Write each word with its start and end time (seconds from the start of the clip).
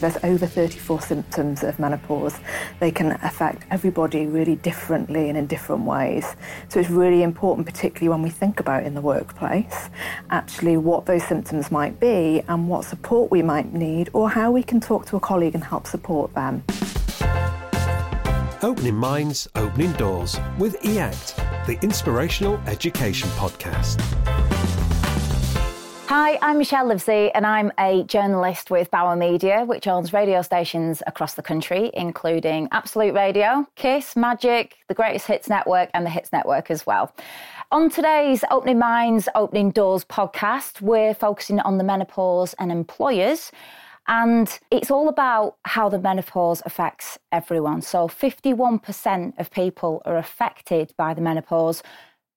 There's 0.00 0.16
over 0.24 0.46
34 0.46 1.02
symptoms 1.02 1.62
of 1.62 1.78
menopause. 1.78 2.34
They 2.78 2.90
can 2.90 3.12
affect 3.22 3.66
everybody 3.70 4.26
really 4.26 4.56
differently 4.56 5.28
and 5.28 5.36
in 5.36 5.46
different 5.46 5.84
ways. 5.84 6.24
So 6.68 6.80
it's 6.80 6.88
really 6.88 7.22
important, 7.22 7.66
particularly 7.66 8.08
when 8.08 8.22
we 8.22 8.30
think 8.30 8.60
about 8.60 8.84
in 8.84 8.94
the 8.94 9.02
workplace, 9.02 9.90
actually 10.30 10.78
what 10.78 11.04
those 11.04 11.22
symptoms 11.24 11.70
might 11.70 12.00
be 12.00 12.42
and 12.48 12.66
what 12.66 12.86
support 12.86 13.30
we 13.30 13.42
might 13.42 13.74
need 13.74 14.08
or 14.14 14.30
how 14.30 14.50
we 14.50 14.62
can 14.62 14.80
talk 14.80 15.04
to 15.06 15.16
a 15.16 15.20
colleague 15.20 15.54
and 15.54 15.64
help 15.64 15.86
support 15.86 16.32
them. 16.34 16.64
Opening 18.62 18.96
Minds, 18.96 19.48
Opening 19.54 19.92
Doors 19.92 20.38
with 20.58 20.82
E-ACT, 20.84 21.36
the 21.66 21.78
Inspirational 21.82 22.58
Education 22.66 23.28
Podcast. 23.30 24.19
Hi, 26.12 26.40
I'm 26.42 26.58
Michelle 26.58 26.88
Livesey, 26.88 27.30
and 27.36 27.46
I'm 27.46 27.70
a 27.78 28.02
journalist 28.02 28.68
with 28.68 28.90
Bauer 28.90 29.14
Media, 29.14 29.64
which 29.64 29.86
owns 29.86 30.12
radio 30.12 30.42
stations 30.42 31.04
across 31.06 31.34
the 31.34 31.42
country, 31.42 31.92
including 31.94 32.66
Absolute 32.72 33.14
Radio, 33.14 33.68
Kiss, 33.76 34.16
Magic, 34.16 34.78
the 34.88 34.94
Greatest 34.94 35.28
Hits 35.28 35.48
Network, 35.48 35.88
and 35.94 36.04
the 36.04 36.10
Hits 36.10 36.32
Network 36.32 36.68
as 36.68 36.84
well. 36.84 37.14
On 37.70 37.88
today's 37.88 38.42
Opening 38.50 38.80
Minds, 38.80 39.28
Opening 39.36 39.70
Doors 39.70 40.04
podcast, 40.04 40.80
we're 40.80 41.14
focusing 41.14 41.60
on 41.60 41.78
the 41.78 41.84
menopause 41.84 42.56
and 42.58 42.72
employers. 42.72 43.52
And 44.08 44.58
it's 44.72 44.90
all 44.90 45.08
about 45.08 45.58
how 45.64 45.88
the 45.88 46.00
menopause 46.00 46.60
affects 46.66 47.20
everyone. 47.30 47.82
So 47.82 48.08
51% 48.08 49.38
of 49.38 49.52
people 49.52 50.02
are 50.04 50.16
affected 50.16 50.92
by 50.96 51.14
the 51.14 51.20
menopause, 51.20 51.84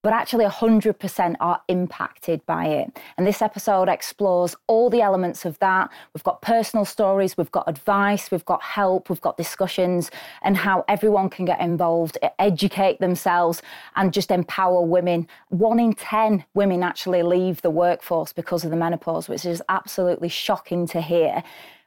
but 0.04 0.12
actually 0.12 0.46
100% 0.46 1.36
are 1.40 1.62
impacted 1.70 2.46
by 2.46 2.68
it. 2.68 3.00
And 3.18 3.26
this 3.26 3.42
episode 3.42 3.88
explores 3.88 4.54
all 4.68 4.90
the 4.90 5.02
elements 5.02 5.46
of 5.46 5.58
that. 5.60 5.90
We've 6.14 6.24
got 6.24 6.42
personal 6.42 6.84
stories, 6.84 7.38
we've 7.38 7.52
got 7.52 7.68
advice, 7.68 8.30
we've 8.30 8.46
got 8.46 8.62
help, 8.62 9.10
we've 9.10 9.22
got 9.22 9.38
discussions, 9.38 10.12
and 10.42 10.58
how 10.58 10.84
everyone 10.90 11.30
can 11.30 11.46
get 11.46 11.62
involved, 11.62 12.18
educate 12.38 13.00
themselves, 13.00 13.62
and 13.96 14.14
just 14.14 14.30
empower 14.30 14.82
women. 14.82 15.28
One 15.50 15.80
in 15.80 15.94
10 15.94 16.44
women 16.54 16.84
actually 16.84 17.24
leave 17.24 17.62
the 17.62 17.72
workforce 17.72 18.34
because 18.34 18.66
of 18.66 18.72
the 18.72 18.78
menopause, 18.78 19.30
which 19.30 19.46
is 19.46 19.64
absolutely 19.70 20.30
shocking 20.30 20.86
to 20.88 21.00
hear. 21.02 21.44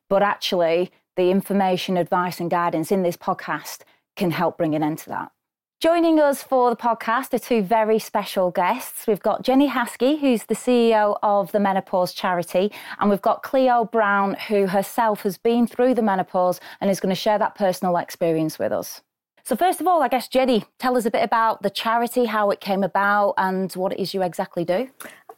But 0.08 0.22
actually, 0.22 0.90
the 1.16 1.30
information, 1.30 1.98
advice, 1.98 2.40
and 2.40 2.50
guidance 2.50 2.90
in 2.90 3.02
this 3.02 3.16
podcast 3.16 3.80
can 4.16 4.30
help 4.30 4.56
bring 4.56 4.74
an 4.74 4.82
end 4.82 4.98
to 4.98 5.10
that. 5.10 5.32
Joining 5.78 6.18
us 6.18 6.42
for 6.42 6.70
the 6.70 6.76
podcast 6.76 7.34
are 7.34 7.38
two 7.38 7.60
very 7.60 7.98
special 7.98 8.50
guests. 8.50 9.06
We've 9.06 9.20
got 9.20 9.42
Jenny 9.42 9.68
Haskey, 9.68 10.18
who's 10.18 10.44
the 10.44 10.54
CEO 10.54 11.18
of 11.22 11.52
the 11.52 11.60
Menopause 11.60 12.14
Charity, 12.14 12.72
and 12.98 13.10
we've 13.10 13.20
got 13.20 13.42
Clio 13.42 13.84
Brown, 13.84 14.38
who 14.48 14.68
herself 14.68 15.20
has 15.20 15.36
been 15.36 15.66
through 15.66 15.92
the 15.92 16.00
menopause 16.00 16.60
and 16.80 16.90
is 16.90 16.98
going 16.98 17.14
to 17.14 17.20
share 17.20 17.38
that 17.38 17.56
personal 17.56 17.98
experience 17.98 18.58
with 18.58 18.72
us. 18.72 19.02
So, 19.44 19.54
first 19.54 19.82
of 19.82 19.86
all, 19.86 20.02
I 20.02 20.08
guess, 20.08 20.28
Jenny, 20.28 20.64
tell 20.78 20.96
us 20.96 21.04
a 21.04 21.10
bit 21.10 21.22
about 21.22 21.62
the 21.62 21.68
charity, 21.68 22.24
how 22.24 22.50
it 22.50 22.60
came 22.60 22.82
about, 22.82 23.34
and 23.36 23.70
what 23.74 23.92
it 23.92 24.00
is 24.00 24.14
you 24.14 24.22
exactly 24.22 24.64
do. 24.64 24.88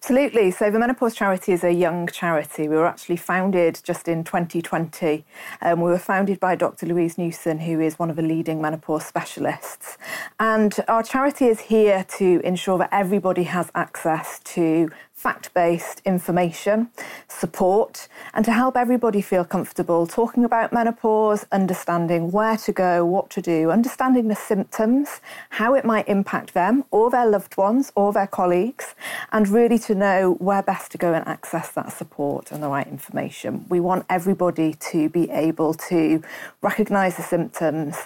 Absolutely. 0.00 0.52
So, 0.52 0.70
the 0.70 0.78
Menopause 0.78 1.12
Charity 1.12 1.50
is 1.50 1.64
a 1.64 1.72
young 1.72 2.06
charity. 2.06 2.68
We 2.68 2.76
were 2.76 2.86
actually 2.86 3.16
founded 3.16 3.80
just 3.82 4.06
in 4.06 4.22
2020. 4.22 5.24
Um, 5.60 5.80
we 5.80 5.90
were 5.90 5.98
founded 5.98 6.38
by 6.38 6.54
Dr. 6.54 6.86
Louise 6.86 7.18
Newson, 7.18 7.58
who 7.58 7.80
is 7.80 7.98
one 7.98 8.08
of 8.08 8.14
the 8.14 8.22
leading 8.22 8.62
menopause 8.62 9.04
specialists. 9.04 9.98
And 10.38 10.72
our 10.86 11.02
charity 11.02 11.46
is 11.46 11.58
here 11.58 12.06
to 12.16 12.40
ensure 12.44 12.78
that 12.78 12.90
everybody 12.92 13.42
has 13.42 13.72
access 13.74 14.38
to 14.54 14.88
fact 15.18 15.52
based 15.52 16.00
information, 16.04 16.88
support, 17.26 18.06
and 18.34 18.44
to 18.44 18.52
help 18.52 18.76
everybody 18.76 19.20
feel 19.20 19.44
comfortable 19.44 20.06
talking 20.06 20.44
about 20.44 20.72
menopause, 20.72 21.44
understanding 21.50 22.30
where 22.30 22.56
to 22.56 22.70
go, 22.70 23.04
what 23.04 23.28
to 23.28 23.42
do, 23.42 23.68
understanding 23.68 24.28
the 24.28 24.36
symptoms, 24.36 25.20
how 25.50 25.74
it 25.74 25.84
might 25.84 26.06
impact 26.08 26.54
them 26.54 26.84
or 26.92 27.10
their 27.10 27.26
loved 27.26 27.56
ones 27.56 27.90
or 27.96 28.12
their 28.12 28.28
colleagues, 28.28 28.94
and 29.32 29.48
really 29.48 29.76
to 29.76 29.92
know 29.92 30.34
where 30.38 30.62
best 30.62 30.92
to 30.92 30.98
go 30.98 31.12
and 31.12 31.26
access 31.26 31.72
that 31.72 31.92
support 31.92 32.52
and 32.52 32.62
the 32.62 32.68
right 32.68 32.86
information. 32.86 33.66
We 33.68 33.80
want 33.80 34.06
everybody 34.08 34.74
to 34.92 35.08
be 35.08 35.28
able 35.30 35.74
to 35.90 36.22
recognise 36.62 37.16
the 37.16 37.24
symptoms, 37.24 37.96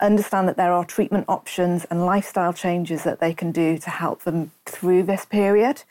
understand 0.00 0.46
that 0.46 0.56
there 0.56 0.72
are 0.72 0.84
treatment 0.84 1.24
options 1.26 1.84
and 1.86 2.06
lifestyle 2.06 2.52
changes 2.52 3.02
that 3.02 3.18
they 3.18 3.34
can 3.34 3.50
do 3.50 3.76
to 3.78 3.90
help 3.90 4.22
them 4.22 4.52
through 4.66 5.02
this 5.02 5.24
period. 5.24 5.82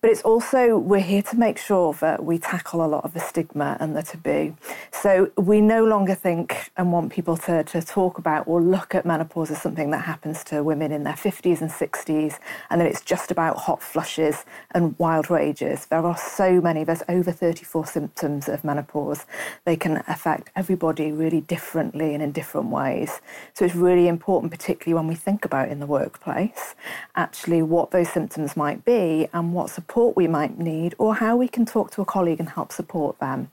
But 0.00 0.10
it's 0.10 0.23
also, 0.24 0.78
we're 0.78 1.00
here 1.00 1.22
to 1.22 1.36
make 1.36 1.58
sure 1.58 1.92
that 1.94 2.24
we 2.24 2.38
tackle 2.38 2.84
a 2.84 2.88
lot 2.88 3.04
of 3.04 3.12
the 3.12 3.20
stigma 3.20 3.76
and 3.78 3.94
the 3.94 4.02
taboo. 4.02 4.56
So 4.90 5.30
we 5.36 5.60
no 5.60 5.84
longer 5.84 6.14
think 6.14 6.70
and 6.76 6.90
want 6.90 7.12
people 7.12 7.36
to, 7.36 7.62
to 7.64 7.82
talk 7.82 8.16
about 8.16 8.48
or 8.48 8.60
look 8.60 8.94
at 8.94 9.04
menopause 9.04 9.50
as 9.50 9.60
something 9.60 9.90
that 9.90 10.04
happens 10.04 10.42
to 10.44 10.62
women 10.62 10.92
in 10.92 11.04
their 11.04 11.14
50s 11.14 11.60
and 11.60 11.70
60s, 11.70 12.38
and 12.70 12.80
that 12.80 12.86
it's 12.86 13.02
just 13.02 13.30
about 13.30 13.58
hot 13.58 13.82
flushes 13.82 14.44
and 14.70 14.98
wild 14.98 15.30
rages. 15.30 15.86
There 15.86 16.04
are 16.04 16.16
so 16.16 16.60
many, 16.60 16.84
there's 16.84 17.02
over 17.08 17.30
34 17.30 17.86
symptoms 17.86 18.48
of 18.48 18.64
menopause. 18.64 19.26
They 19.64 19.76
can 19.76 20.02
affect 20.08 20.50
everybody 20.56 21.12
really 21.12 21.42
differently 21.42 22.14
and 22.14 22.22
in 22.22 22.32
different 22.32 22.68
ways. 22.68 23.20
So 23.52 23.66
it's 23.66 23.74
really 23.74 24.08
important, 24.08 24.50
particularly 24.50 24.94
when 24.94 25.06
we 25.06 25.16
think 25.16 25.44
about 25.44 25.68
in 25.68 25.80
the 25.80 25.86
workplace, 25.86 26.74
actually 27.14 27.60
what 27.60 27.90
those 27.90 28.08
symptoms 28.08 28.56
might 28.56 28.86
be 28.86 29.28
and 29.34 29.52
what 29.52 29.68
support 29.68 30.13
we 30.16 30.28
might 30.28 30.58
need, 30.58 30.94
or 30.98 31.16
how 31.16 31.36
we 31.36 31.48
can 31.48 31.64
talk 31.64 31.90
to 31.92 32.02
a 32.02 32.04
colleague 32.04 32.40
and 32.40 32.50
help 32.50 32.72
support 32.72 33.18
them. 33.18 33.50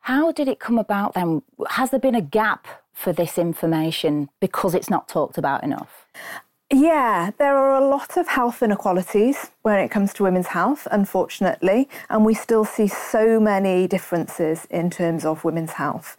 How 0.00 0.32
did 0.32 0.48
it 0.48 0.58
come 0.58 0.78
about 0.78 1.14
then? 1.14 1.42
Has 1.70 1.90
there 1.90 2.00
been 2.00 2.14
a 2.14 2.20
gap 2.20 2.66
for 2.92 3.12
this 3.12 3.38
information 3.38 4.28
because 4.40 4.74
it's 4.74 4.90
not 4.90 5.08
talked 5.08 5.38
about 5.38 5.62
enough? 5.62 6.06
Yeah, 6.74 7.32
there 7.36 7.54
are 7.54 7.74
a 7.74 7.86
lot 7.86 8.16
of 8.16 8.28
health 8.28 8.62
inequalities 8.62 9.50
when 9.60 9.78
it 9.78 9.90
comes 9.90 10.14
to 10.14 10.22
women's 10.22 10.46
health, 10.46 10.88
unfortunately, 10.90 11.86
and 12.08 12.24
we 12.24 12.32
still 12.32 12.64
see 12.64 12.88
so 12.88 13.38
many 13.38 13.86
differences 13.86 14.66
in 14.70 14.88
terms 14.88 15.26
of 15.26 15.44
women's 15.44 15.72
health. 15.72 16.16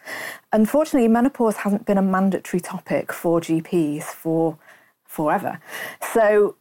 Unfortunately, 0.52 1.08
menopause 1.08 1.56
hasn't 1.58 1.88
been 1.88 1.98
a 1.98 2.04
mandatory 2.04 2.62
topic 2.62 3.12
for 3.12 3.42
GPs 3.42 4.04
for 4.04 4.60
forever. 5.14 5.60
So, 6.12 6.56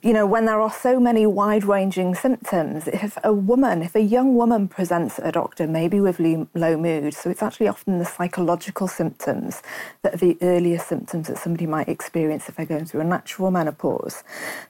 you 0.00 0.12
know, 0.12 0.26
when 0.26 0.44
there 0.44 0.60
are 0.60 0.72
so 0.72 1.00
many 1.00 1.26
wide 1.26 1.64
ranging 1.64 2.14
symptoms, 2.14 2.86
if 2.86 3.18
a 3.24 3.32
woman, 3.32 3.82
if 3.82 3.96
a 3.96 4.00
young 4.00 4.36
woman 4.36 4.68
presents 4.68 5.18
a 5.18 5.32
doctor 5.32 5.66
maybe 5.66 5.98
with 5.98 6.20
low 6.54 6.76
mood, 6.76 7.14
so 7.14 7.30
it's 7.30 7.42
actually 7.42 7.66
often 7.66 7.98
the 7.98 8.04
psychological 8.04 8.86
symptoms 8.86 9.60
that 10.02 10.14
are 10.14 10.18
the 10.18 10.38
earliest 10.40 10.86
symptoms 10.88 11.26
that 11.26 11.38
somebody 11.38 11.66
might 11.66 11.88
experience 11.88 12.48
if 12.48 12.54
they're 12.54 12.64
going 12.64 12.84
through 12.84 13.00
a 13.00 13.04
natural 13.04 13.50
menopause, 13.50 14.22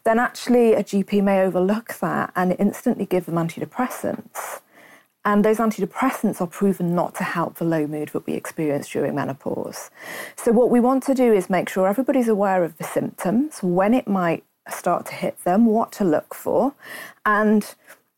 then 0.04 0.18
actually 0.18 0.72
a 0.72 0.82
GP 0.82 1.22
may 1.22 1.42
overlook 1.42 1.98
that 2.00 2.32
and 2.34 2.56
instantly 2.58 3.04
give 3.04 3.26
them 3.26 3.34
antidepressants. 3.34 4.60
And 5.24 5.44
those 5.44 5.58
antidepressants 5.58 6.40
are 6.40 6.46
proven 6.46 6.94
not 6.94 7.14
to 7.16 7.24
help 7.24 7.56
the 7.56 7.64
low 7.64 7.86
mood 7.86 8.10
that 8.10 8.26
we 8.26 8.34
experience 8.34 8.88
during 8.90 9.14
menopause. 9.14 9.90
So, 10.36 10.52
what 10.52 10.70
we 10.70 10.80
want 10.80 11.02
to 11.04 11.14
do 11.14 11.32
is 11.32 11.48
make 11.48 11.68
sure 11.68 11.88
everybody's 11.88 12.28
aware 12.28 12.62
of 12.62 12.76
the 12.76 12.84
symptoms, 12.84 13.60
when 13.62 13.94
it 13.94 14.06
might 14.06 14.44
start 14.68 15.06
to 15.06 15.14
hit 15.14 15.42
them, 15.44 15.66
what 15.66 15.92
to 15.92 16.04
look 16.04 16.34
for, 16.34 16.74
and 17.24 17.74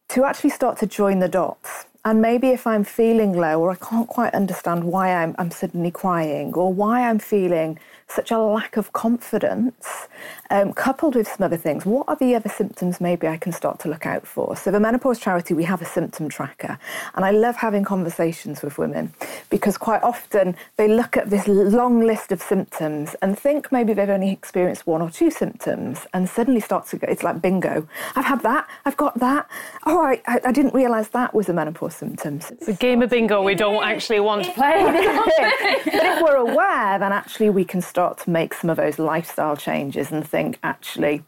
to 0.08 0.24
actually 0.24 0.50
start 0.50 0.78
to 0.78 0.86
join 0.86 1.20
the 1.20 1.28
dots. 1.28 1.86
And 2.04 2.22
maybe 2.22 2.50
if 2.50 2.66
I'm 2.66 2.84
feeling 2.84 3.32
low 3.32 3.60
or 3.60 3.70
I 3.70 3.74
can't 3.76 4.08
quite 4.08 4.32
understand 4.32 4.84
why 4.84 5.12
I'm, 5.12 5.34
I'm 5.38 5.50
suddenly 5.50 5.90
crying 5.90 6.54
or 6.54 6.72
why 6.72 7.08
I'm 7.08 7.18
feeling 7.18 7.80
such 8.08 8.30
a 8.30 8.38
lack 8.38 8.76
of 8.76 8.92
confidence, 8.92 10.06
um, 10.50 10.72
coupled 10.72 11.16
with 11.16 11.26
some 11.26 11.42
other 11.42 11.56
things. 11.56 11.84
What 11.84 12.08
are 12.08 12.16
the 12.16 12.34
other 12.34 12.48
symptoms 12.48 13.00
maybe 13.00 13.26
I 13.26 13.36
can 13.36 13.52
start 13.52 13.80
to 13.80 13.88
look 13.88 14.06
out 14.06 14.26
for? 14.26 14.56
So, 14.56 14.70
the 14.70 14.78
Menopause 14.78 15.18
Charity, 15.18 15.54
we 15.54 15.64
have 15.64 15.82
a 15.82 15.84
symptom 15.84 16.28
tracker, 16.28 16.78
and 17.14 17.24
I 17.24 17.32
love 17.32 17.56
having 17.56 17.84
conversations 17.84 18.62
with 18.62 18.78
women 18.78 19.12
because 19.50 19.76
quite 19.76 20.02
often 20.02 20.56
they 20.76 20.88
look 20.88 21.16
at 21.16 21.30
this 21.30 21.48
long 21.48 22.00
list 22.00 22.30
of 22.30 22.40
symptoms 22.40 23.16
and 23.22 23.38
think 23.38 23.72
maybe 23.72 23.92
they've 23.92 24.08
only 24.08 24.30
experienced 24.30 24.86
one 24.86 25.02
or 25.02 25.10
two 25.10 25.30
symptoms 25.30 26.06
and 26.14 26.28
suddenly 26.28 26.60
start 26.60 26.86
to 26.86 26.96
go, 26.96 27.06
it's 27.08 27.24
like 27.24 27.42
bingo. 27.42 27.86
I've 28.14 28.24
had 28.24 28.42
that, 28.42 28.68
I've 28.84 28.96
got 28.96 29.18
that. 29.18 29.50
Oh, 29.84 30.00
I, 30.00 30.22
I 30.26 30.52
didn't 30.52 30.74
realise 30.74 31.08
that 31.08 31.34
was 31.34 31.48
a 31.48 31.52
menopause 31.52 31.96
symptom. 31.96 32.36
It's 32.36 32.68
a 32.68 32.72
game 32.72 33.02
of 33.02 33.10
bingo 33.10 33.42
we 33.42 33.54
don't 33.54 33.84
actually 33.84 34.20
want 34.20 34.44
to 34.44 34.52
play. 34.52 34.82
but 35.84 36.04
if 36.04 36.22
we're 36.22 36.36
aware, 36.36 36.98
then 36.98 37.12
actually 37.12 37.50
we 37.50 37.64
can 37.64 37.80
start 37.80 37.95
to 37.96 38.30
make 38.30 38.54
some 38.54 38.70
of 38.70 38.76
those 38.76 38.98
lifestyle 38.98 39.56
changes 39.56 40.12
and 40.12 40.26
think 40.26 40.58
actually 40.62 41.24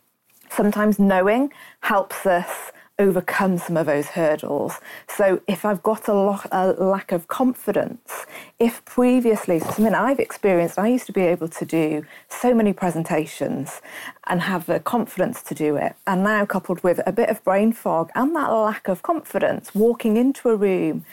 sometimes 0.50 0.98
knowing 0.98 1.52
helps 1.80 2.26
us 2.26 2.72
overcome 3.00 3.58
some 3.58 3.76
of 3.76 3.86
those 3.86 4.08
hurdles. 4.08 4.80
So 5.08 5.40
if 5.46 5.64
I've 5.64 5.82
got 5.84 6.08
a, 6.08 6.14
lo- 6.14 6.40
a, 6.50 6.72
lack 6.72 7.12
of 7.12 7.28
confidence, 7.28 8.26
if 8.58 8.84
previously 8.84 9.60
something 9.60 9.94
I've 9.94 10.18
experienced, 10.18 10.78
I 10.78 10.88
used 10.88 11.06
to 11.06 11.12
be 11.12 11.22
able 11.22 11.48
to 11.48 11.64
do 11.64 12.04
so 12.28 12.52
many 12.52 12.72
presentations 12.72 13.80
and 14.26 14.40
have 14.42 14.66
the 14.66 14.80
confidence 14.80 15.42
to 15.44 15.54
do 15.54 15.76
it, 15.76 15.94
and 16.08 16.24
now 16.24 16.44
coupled 16.44 16.82
with 16.82 17.00
a 17.06 17.12
bit 17.12 17.28
of 17.28 17.42
brain 17.44 17.72
fog 17.72 18.10
and 18.16 18.34
that 18.34 18.48
lack 18.48 18.88
of 18.88 19.02
confidence, 19.02 19.74
walking 19.74 20.16
into 20.16 20.48
a 20.48 20.56
room 20.56 21.04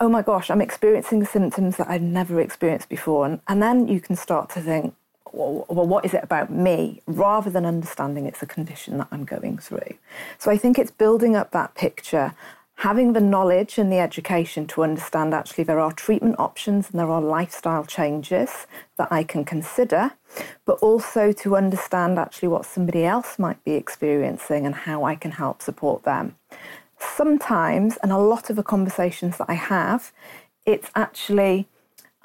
oh 0.00 0.08
my 0.08 0.22
gosh, 0.22 0.50
I'm 0.50 0.60
experiencing 0.60 1.24
symptoms 1.24 1.76
that 1.76 1.88
I've 1.88 2.02
never 2.02 2.40
experienced 2.40 2.88
before. 2.88 3.26
And, 3.26 3.40
and 3.48 3.62
then 3.62 3.88
you 3.88 4.00
can 4.00 4.16
start 4.16 4.50
to 4.50 4.60
think, 4.60 4.94
well, 5.32 5.66
well, 5.68 5.86
what 5.86 6.04
is 6.04 6.14
it 6.14 6.22
about 6.22 6.50
me? 6.50 7.02
Rather 7.06 7.50
than 7.50 7.66
understanding 7.66 8.26
it's 8.26 8.42
a 8.42 8.46
condition 8.46 8.98
that 8.98 9.08
I'm 9.10 9.24
going 9.24 9.58
through. 9.58 9.96
So 10.38 10.50
I 10.50 10.56
think 10.56 10.78
it's 10.78 10.90
building 10.90 11.36
up 11.36 11.50
that 11.52 11.74
picture 11.74 12.34
having 12.76 13.14
the 13.14 13.20
knowledge 13.20 13.78
and 13.78 13.90
the 13.90 13.98
education 13.98 14.66
to 14.66 14.82
understand 14.82 15.32
actually 15.32 15.64
there 15.64 15.80
are 15.80 15.92
treatment 15.92 16.36
options 16.38 16.90
and 16.90 17.00
there 17.00 17.10
are 17.10 17.22
lifestyle 17.22 17.84
changes 17.84 18.66
that 18.98 19.10
I 19.10 19.24
can 19.24 19.44
consider, 19.44 20.12
but 20.66 20.78
also 20.80 21.32
to 21.32 21.56
understand 21.56 22.18
actually 22.18 22.48
what 22.48 22.66
somebody 22.66 23.04
else 23.04 23.38
might 23.38 23.62
be 23.64 23.72
experiencing 23.72 24.66
and 24.66 24.74
how 24.74 25.04
I 25.04 25.14
can 25.14 25.32
help 25.32 25.62
support 25.62 26.04
them. 26.04 26.36
Sometimes, 26.98 27.96
and 27.98 28.12
a 28.12 28.18
lot 28.18 28.50
of 28.50 28.56
the 28.56 28.62
conversations 28.62 29.38
that 29.38 29.48
I 29.48 29.54
have, 29.54 30.12
it's 30.64 30.90
actually 30.94 31.66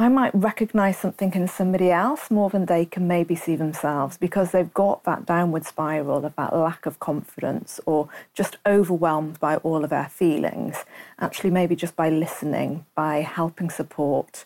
I 0.02 0.08
might 0.08 0.34
recognize 0.34 0.98
something 0.98 1.32
in 1.36 1.48
somebody 1.48 1.92
else 1.92 2.32
more 2.32 2.50
than 2.50 2.66
they 2.66 2.86
can 2.86 3.08
maybe 3.08 3.36
see 3.36 3.56
themselves 3.56 4.18
because 4.18 4.50
they've 4.50 4.74
got 4.74 5.04
that 5.04 5.28
downward 5.28 5.64
spiral 5.64 6.26
of 6.26 6.36
that 6.36 6.56
lack 6.58 6.88
of 6.88 7.00
confidence 7.00 7.80
or 7.86 8.10
just 8.34 8.58
overwhelmed 8.66 9.40
by 9.40 9.58
all 9.58 9.84
of 9.84 9.92
their 9.92 10.10
feelings. 10.10 10.86
Actually, 11.20 11.52
maybe 11.52 11.76
just 11.76 11.96
by 11.96 12.10
listening, 12.10 12.84
by 12.96 13.22
helping 13.22 13.70
support, 13.70 14.46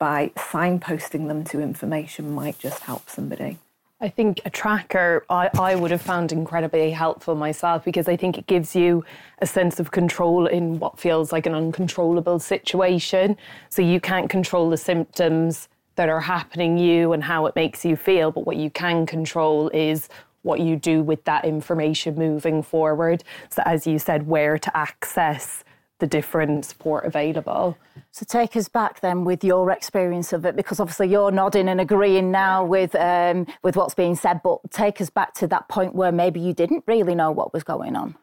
by 0.00 0.32
signposting 0.34 1.28
them 1.28 1.44
to 1.44 1.60
information 1.60 2.34
might 2.34 2.58
just 2.58 2.80
help 2.80 3.08
somebody. 3.08 3.58
I 4.00 4.08
think 4.08 4.40
a 4.44 4.50
tracker 4.50 5.24
I, 5.28 5.50
I 5.58 5.74
would 5.74 5.90
have 5.90 6.00
found 6.00 6.30
incredibly 6.30 6.92
helpful 6.92 7.34
myself 7.34 7.84
because 7.84 8.06
I 8.06 8.16
think 8.16 8.38
it 8.38 8.46
gives 8.46 8.76
you 8.76 9.04
a 9.40 9.46
sense 9.46 9.80
of 9.80 9.90
control 9.90 10.46
in 10.46 10.78
what 10.78 11.00
feels 11.00 11.32
like 11.32 11.46
an 11.46 11.54
uncontrollable 11.54 12.38
situation. 12.38 13.36
So 13.70 13.82
you 13.82 14.00
can't 14.00 14.30
control 14.30 14.70
the 14.70 14.76
symptoms 14.76 15.68
that 15.96 16.08
are 16.08 16.20
happening 16.20 16.78
you 16.78 17.12
and 17.12 17.24
how 17.24 17.46
it 17.46 17.56
makes 17.56 17.84
you 17.84 17.96
feel, 17.96 18.30
but 18.30 18.46
what 18.46 18.56
you 18.56 18.70
can 18.70 19.04
control 19.04 19.68
is 19.70 20.08
what 20.42 20.60
you 20.60 20.76
do 20.76 21.02
with 21.02 21.24
that 21.24 21.44
information 21.44 22.14
moving 22.14 22.62
forward. 22.62 23.24
So 23.50 23.62
as 23.66 23.84
you 23.84 23.98
said, 23.98 24.28
where 24.28 24.58
to 24.58 24.76
access 24.76 25.64
the 25.98 26.06
different 26.06 26.64
support 26.64 27.04
available. 27.04 27.76
So 28.10 28.24
take 28.28 28.56
us 28.56 28.68
back 28.68 29.00
then 29.00 29.24
with 29.24 29.44
your 29.44 29.70
experience 29.70 30.32
of 30.32 30.44
it, 30.44 30.56
because 30.56 30.80
obviously 30.80 31.08
you're 31.08 31.30
nodding 31.30 31.68
and 31.68 31.80
agreeing 31.80 32.30
now 32.30 32.64
with 32.64 32.94
um, 32.94 33.46
with 33.62 33.76
what's 33.76 33.94
being 33.94 34.14
said. 34.14 34.40
But 34.42 34.58
take 34.70 35.00
us 35.00 35.10
back 35.10 35.34
to 35.34 35.46
that 35.48 35.68
point 35.68 35.94
where 35.94 36.12
maybe 36.12 36.40
you 36.40 36.52
didn't 36.52 36.84
really 36.86 37.14
know 37.14 37.30
what 37.30 37.52
was 37.52 37.64
going 37.64 37.96
on. 37.96 38.16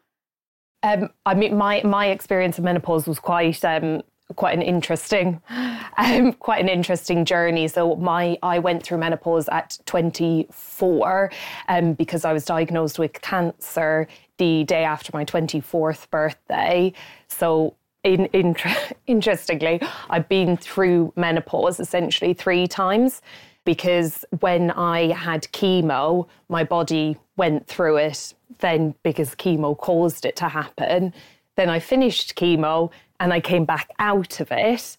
Um, 0.82 1.10
I 1.24 1.34
mean, 1.34 1.56
my 1.56 1.82
my 1.82 2.06
experience 2.06 2.58
of 2.58 2.64
menopause 2.64 3.06
was 3.06 3.18
quite 3.18 3.64
um, 3.64 4.02
quite 4.34 4.56
an 4.56 4.62
interesting, 4.62 5.40
um, 5.98 6.32
quite 6.34 6.60
an 6.60 6.68
interesting 6.68 7.24
journey. 7.24 7.68
So 7.68 7.96
my 7.96 8.38
I 8.42 8.58
went 8.58 8.82
through 8.82 8.98
menopause 8.98 9.48
at 9.48 9.78
24 9.86 11.30
um, 11.68 11.92
because 11.94 12.24
I 12.24 12.32
was 12.32 12.44
diagnosed 12.44 12.98
with 12.98 13.20
cancer 13.22 14.08
the 14.38 14.64
day 14.64 14.84
after 14.84 15.10
my 15.14 15.24
24th 15.24 16.10
birthday. 16.10 16.92
So 17.28 17.74
in, 18.04 18.26
in, 18.26 18.56
interestingly, 19.06 19.80
I've 20.10 20.28
been 20.28 20.56
through 20.56 21.12
menopause 21.16 21.80
essentially 21.80 22.34
three 22.34 22.66
times 22.66 23.22
because 23.64 24.24
when 24.40 24.70
I 24.70 25.12
had 25.12 25.42
chemo, 25.52 26.28
my 26.48 26.64
body 26.64 27.16
went 27.36 27.66
through 27.66 27.96
it 27.96 28.34
then 28.58 28.94
because 29.02 29.34
chemo 29.34 29.76
caused 29.76 30.24
it 30.24 30.36
to 30.36 30.48
happen. 30.48 31.12
Then 31.56 31.68
I 31.68 31.80
finished 31.80 32.36
chemo 32.36 32.90
and 33.20 33.32
I 33.32 33.40
came 33.40 33.64
back 33.64 33.90
out 33.98 34.40
of 34.40 34.48
it. 34.50 34.96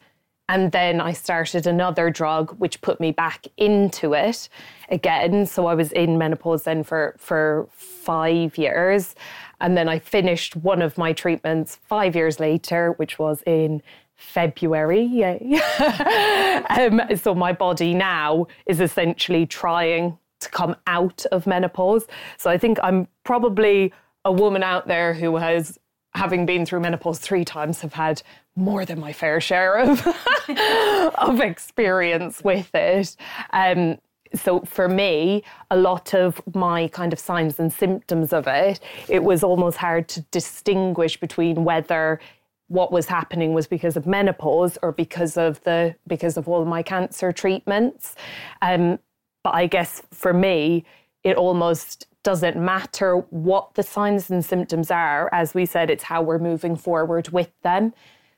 And 0.49 0.71
then 0.71 1.01
I 1.01 1.11
started 1.11 1.67
another 1.67 2.09
drug, 2.09 2.51
which 2.57 2.79
put 2.79 3.01
me 3.01 3.11
back 3.11 3.47
into 3.57 4.13
it 4.13 4.47
again. 4.89 5.45
So 5.45 5.67
I 5.67 5.75
was 5.75 5.91
in 5.91 6.17
menopause 6.17 6.63
then 6.63 6.83
for, 6.83 7.15
for 7.17 7.67
five 7.73 8.57
years. 8.57 9.13
And 9.59 9.75
then 9.75 9.89
I 9.89 9.99
finished 9.99 10.55
one 10.55 10.81
of 10.81 10.97
my 10.97 11.11
treatments 11.11 11.75
five 11.75 12.15
years 12.15 12.39
later, 12.39 12.93
which 12.93 13.19
was 13.19 13.43
in 13.45 13.81
February. 14.15 15.03
Yay. 15.03 15.59
um, 16.69 17.01
so 17.17 17.35
my 17.35 17.51
body 17.51 17.93
now 17.93 18.47
is 18.65 18.79
essentially 18.79 19.45
trying 19.45 20.17
to 20.39 20.49
come 20.49 20.75
out 20.87 21.25
of 21.31 21.45
menopause. 21.45 22.05
So 22.37 22.49
I 22.49 22.57
think 22.57 22.77
I'm 22.81 23.07
probably 23.25 23.93
a 24.23 24.31
woman 24.31 24.63
out 24.63 24.87
there 24.87 25.13
who 25.13 25.37
has 25.37 25.77
having 26.17 26.45
been 26.45 26.65
through 26.65 26.81
menopause 26.81 27.19
three 27.19 27.45
times, 27.45 27.81
have 27.81 27.93
had 27.93 28.21
more 28.55 28.85
than 28.85 28.99
my 28.99 29.13
fair 29.13 29.39
share 29.39 29.77
of 29.77 30.05
of 31.15 31.39
experience 31.39 32.43
with 32.43 32.73
it. 32.73 33.15
Um, 33.53 33.99
so 34.33 34.61
for 34.61 34.89
me, 34.89 35.43
a 35.71 35.77
lot 35.77 36.13
of 36.13 36.41
my 36.53 36.89
kind 36.89 37.13
of 37.13 37.19
signs 37.19 37.59
and 37.59 37.71
symptoms 37.71 38.33
of 38.33 38.45
it, 38.47 38.79
it 39.07 39.23
was 39.23 39.43
almost 39.43 39.77
hard 39.77 40.07
to 40.09 40.21
distinguish 40.31 41.17
between 41.19 41.63
whether 41.63 42.19
what 42.67 42.91
was 42.91 43.05
happening 43.05 43.53
was 43.53 43.67
because 43.67 43.95
of 43.95 44.05
menopause 44.05 44.77
or 44.81 44.91
because 44.91 45.37
of 45.37 45.63
the 45.63 45.95
because 46.07 46.35
of 46.35 46.47
all 46.49 46.65
my 46.65 46.83
cancer 46.83 47.31
treatments. 47.31 48.15
Um, 48.61 48.99
but 49.43 49.55
I 49.55 49.67
guess 49.67 50.01
for 50.11 50.33
me, 50.33 50.83
it 51.23 51.37
almost 51.37 52.07
doesn't 52.27 52.57
matter 52.57 53.19
what 53.29 53.73
the 53.75 53.83
signs 53.83 54.29
and 54.29 54.43
symptoms 54.43 54.91
are. 54.91 55.29
As 55.33 55.53
we 55.53 55.65
said, 55.65 55.89
it's 55.89 56.03
how 56.03 56.21
we're 56.21 56.39
moving 56.39 56.75
forward 56.75 57.29
with 57.29 57.49
them. 57.63 57.93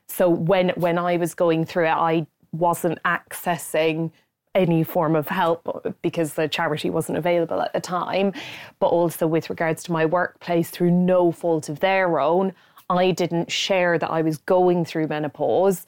So 0.06 0.28
when 0.28 0.68
when 0.76 0.96
I 0.96 1.16
was 1.16 1.34
going 1.34 1.64
through 1.64 1.86
it, 1.86 1.96
I 2.12 2.28
wasn't 2.52 3.02
accessing 3.02 4.12
any 4.54 4.84
form 4.84 5.16
of 5.16 5.26
help 5.26 5.96
because 6.02 6.34
the 6.34 6.46
charity 6.46 6.88
wasn't 6.88 7.18
available 7.18 7.60
at 7.62 7.72
the 7.72 7.80
time. 7.80 8.32
But 8.78 8.90
also 8.90 9.26
with 9.26 9.50
regards 9.50 9.82
to 9.84 9.92
my 9.92 10.06
workplace, 10.06 10.70
through 10.70 10.92
no 10.92 11.32
fault 11.32 11.68
of 11.68 11.80
their 11.80 12.20
own, 12.20 12.52
I 12.88 13.10
didn't 13.10 13.50
share 13.50 13.98
that 13.98 14.10
I 14.12 14.22
was 14.22 14.38
going 14.38 14.84
through 14.84 15.08
menopause. 15.08 15.84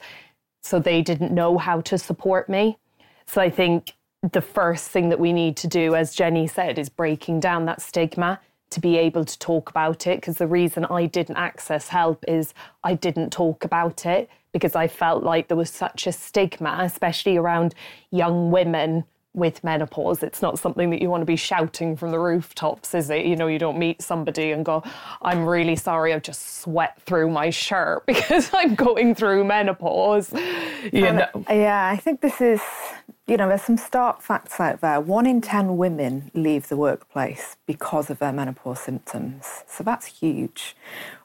So 0.61 0.77
they 0.77 1.01
didn't 1.01 1.31
know 1.31 1.57
how 1.57 1.79
to 1.79 1.97
support 1.97 2.49
me. 2.49 2.77
So 3.27 3.39
I 3.39 3.49
think 3.49 3.93
the 4.31 4.41
first 4.41 4.89
thing 4.89 5.09
that 5.09 5.19
we 5.19 5.33
need 5.33 5.57
to 5.57 5.67
do, 5.67 5.95
as 5.95 6.15
Jenny 6.15 6.47
said, 6.47 6.79
is 6.79 6.89
breaking 6.89 7.39
down 7.39 7.65
that 7.65 7.81
stigma 7.81 8.39
to 8.69 8.79
be 8.79 8.97
able 8.97 9.25
to 9.25 9.37
talk 9.39 9.69
about 9.69 10.07
it. 10.07 10.21
Because 10.21 10.37
the 10.37 10.47
reason 10.47 10.85
I 10.85 11.05
didn't 11.05 11.35
access 11.35 11.89
help 11.89 12.23
is 12.27 12.53
I 12.83 12.95
didn't 12.95 13.31
talk 13.31 13.63
about 13.65 14.05
it 14.05 14.29
because 14.53 14.75
I 14.75 14.87
felt 14.87 15.23
like 15.23 15.47
there 15.47 15.57
was 15.57 15.69
such 15.69 16.07
a 16.07 16.11
stigma, 16.11 16.77
especially 16.81 17.37
around 17.37 17.75
young 18.11 18.51
women 18.51 19.03
with 19.33 19.63
menopause. 19.63 20.21
It's 20.21 20.41
not 20.41 20.59
something 20.59 20.91
that 20.91 21.01
you 21.01 21.09
want 21.09 21.21
to 21.21 21.25
be 21.25 21.35
shouting 21.35 21.95
from 21.95 22.11
the 22.11 22.19
rooftops, 22.19 22.93
is 22.93 23.09
it? 23.09 23.25
You 23.25 23.35
know, 23.35 23.47
you 23.47 23.57
don't 23.57 23.79
meet 23.79 24.01
somebody 24.01 24.51
and 24.51 24.63
go, 24.63 24.83
I'm 25.21 25.45
really 25.45 25.75
sorry, 25.75 26.13
I've 26.13 26.21
just 26.21 26.61
sweat 26.61 27.01
through 27.01 27.31
my 27.31 27.49
shirt 27.49 28.05
because 28.07 28.51
I'm 28.53 28.75
going 28.75 29.15
through 29.15 29.43
menopause. 29.43 30.31
You 30.31 31.05
and, 31.05 31.17
know? 31.17 31.45
Yeah, 31.49 31.89
I 31.89 31.97
think 31.97 32.21
this 32.21 32.41
is, 32.41 32.61
you 33.25 33.37
know, 33.37 33.47
there's 33.47 33.61
some 33.61 33.77
stark 33.77 34.21
facts 34.21 34.59
out 34.59 34.81
there. 34.81 34.99
One 34.99 35.25
in 35.25 35.39
10 35.39 35.77
women 35.77 36.29
leave 36.33 36.67
the 36.67 36.75
workplace 36.75 37.55
because 37.65 38.09
of 38.09 38.19
their 38.19 38.33
menopause 38.33 38.81
symptoms. 38.81 39.63
So 39.65 39.81
that's 39.81 40.07
huge. 40.07 40.75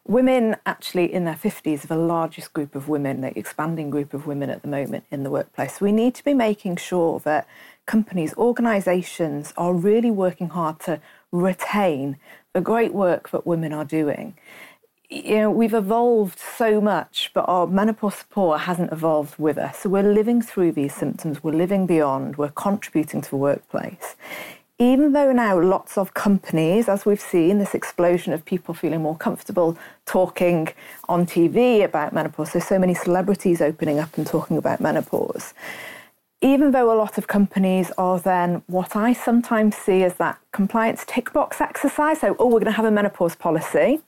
Women 0.07 0.57
actually 0.65 1.13
in 1.13 1.25
their 1.25 1.35
50s 1.35 1.85
are 1.85 1.89
the 1.89 1.97
largest 1.97 2.53
group 2.53 2.77
of 2.77 2.89
women, 2.89 3.21
the 3.21 3.37
expanding 3.37 3.91
group 3.91 4.15
of 4.15 4.29
women 4.29 4.49
at 4.49 4.63
the 4.63 4.69
moment 4.69 5.05
in 5.11 5.25
the 5.25 5.31
workplace. 5.31 5.81
We 5.81 5.91
need 5.91 6.15
to 6.15 6.25
be 6.25 6.35
making 6.35 6.77
sure 6.77 7.19
that 7.21 7.49
companies, 7.87 8.33
organisations 8.37 9.53
are 9.57 9.75
really 9.75 10.13
working 10.13 10.51
hard 10.51 10.79
to 10.81 11.01
retain 11.33 12.17
the 12.53 12.61
great 12.61 12.95
work 12.95 13.31
that 13.31 13.45
women 13.45 13.73
are 13.73 13.85
doing. 13.85 14.37
You 15.11 15.37
know, 15.37 15.51
we've 15.51 15.73
evolved 15.73 16.39
so 16.39 16.83
much, 16.83 17.31
but 17.33 17.47
our 17.49 17.67
menopause 17.67 18.17
support 18.17 18.61
hasn't 18.61 18.93
evolved 18.93 19.39
with 19.39 19.57
us. 19.57 19.79
So 19.79 19.89
we're 19.89 20.03
living 20.03 20.43
through 20.43 20.73
these 20.73 20.95
symptoms, 20.95 21.43
we're 21.43 21.53
living 21.53 21.87
beyond, 21.87 22.37
we're 22.37 22.51
contributing 22.51 23.23
to 23.23 23.31
the 23.31 23.37
workplace. 23.37 24.17
Even 24.79 25.15
though 25.15 25.33
now 25.33 25.59
lots 25.59 25.97
of 25.97 26.13
companies, 26.13 26.91
as 26.91 27.07
we've 27.07 27.23
seen, 27.23 27.59
this 27.59 27.75
explosion 27.75 28.35
of 28.35 28.45
people 28.45 28.75
feeling 28.75 29.01
more 29.01 29.17
comfortable 29.17 29.79
talking 30.05 30.69
on 31.09 31.25
TV 31.25 31.83
about 31.83 32.13
menopause, 32.13 32.53
so 32.53 32.59
so 32.59 32.79
many 32.79 32.93
celebrities 32.93 33.63
opening 33.63 33.99
up 33.99 34.19
and 34.19 34.27
talking 34.27 34.59
about 34.59 34.79
menopause 34.79 35.55
even 36.41 36.71
though 36.71 36.93
a 36.93 36.95
lot 36.95 37.19
of 37.19 37.27
companies 37.27 37.91
are 37.99 38.21
then 38.21 38.63
what 38.69 38.95
I 38.95 39.13
sometimes 39.13 39.77
see 39.77 40.05
as 40.05 40.15
that 40.17 40.39
compliance 40.53 41.05
tick 41.05 41.33
box 41.33 41.61
exercise. 41.61 42.21
So, 42.21 42.37
oh, 42.39 42.47
we're 42.47 42.61
going 42.61 42.67
to 42.67 42.71
have 42.73 42.85
a 42.85 42.93
menopause 42.93 43.35
policy, 43.35 44.01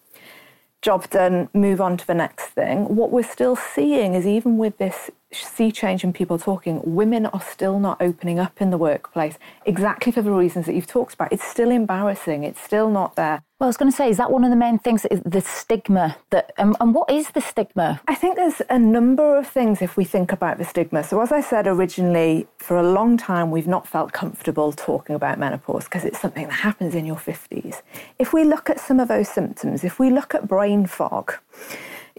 job 0.82 1.08
done, 1.10 1.48
move 1.52 1.80
on 1.80 1.96
to 1.98 2.06
the 2.06 2.14
next 2.14 2.46
thing. 2.46 2.96
What 2.96 3.10
we're 3.10 3.22
still 3.22 3.54
seeing 3.56 4.14
is 4.14 4.26
even 4.26 4.56
with 4.56 4.78
this 4.78 5.10
sea 5.32 5.70
change 5.70 6.04
in 6.04 6.12
people 6.12 6.38
talking, 6.38 6.80
women 6.84 7.26
are 7.26 7.40
still 7.40 7.78
not 7.78 8.00
opening 8.00 8.38
up 8.38 8.60
in 8.60 8.70
the 8.70 8.78
workplace 8.78 9.38
exactly 9.66 10.10
for 10.10 10.22
the 10.22 10.30
reasons 10.30 10.66
that 10.66 10.74
you've 10.74 10.86
talked 10.86 11.14
about. 11.14 11.32
It's 11.32 11.44
still 11.44 11.70
embarrassing, 11.70 12.44
it's 12.44 12.60
still 12.60 12.90
not 12.90 13.16
there. 13.16 13.42
Well, 13.60 13.66
I 13.66 13.68
was 13.68 13.76
going 13.76 13.90
to 13.90 13.96
say, 13.96 14.08
is 14.08 14.16
that 14.16 14.30
one 14.30 14.42
of 14.42 14.48
the 14.48 14.56
main 14.56 14.78
things, 14.78 15.02
the 15.02 15.42
stigma 15.42 16.16
that, 16.30 16.50
um, 16.56 16.74
and 16.80 16.94
what 16.94 17.10
is 17.10 17.28
the 17.32 17.42
stigma? 17.42 18.00
I 18.08 18.14
think 18.14 18.36
there's 18.36 18.62
a 18.70 18.78
number 18.78 19.36
of 19.36 19.46
things 19.46 19.82
if 19.82 19.98
we 19.98 20.04
think 20.06 20.32
about 20.32 20.56
the 20.56 20.64
stigma. 20.64 21.04
So, 21.04 21.20
as 21.20 21.30
I 21.30 21.42
said 21.42 21.66
originally, 21.66 22.46
for 22.56 22.78
a 22.78 22.82
long 22.82 23.18
time, 23.18 23.50
we've 23.50 23.66
not 23.66 23.86
felt 23.86 24.14
comfortable 24.14 24.72
talking 24.72 25.14
about 25.14 25.38
menopause 25.38 25.84
because 25.84 26.06
it's 26.06 26.18
something 26.18 26.46
that 26.46 26.54
happens 26.54 26.94
in 26.94 27.04
your 27.04 27.16
50s. 27.16 27.82
If 28.18 28.32
we 28.32 28.44
look 28.44 28.70
at 28.70 28.80
some 28.80 28.98
of 28.98 29.08
those 29.08 29.28
symptoms, 29.28 29.84
if 29.84 29.98
we 29.98 30.08
look 30.08 30.34
at 30.34 30.48
brain 30.48 30.86
fog, 30.86 31.34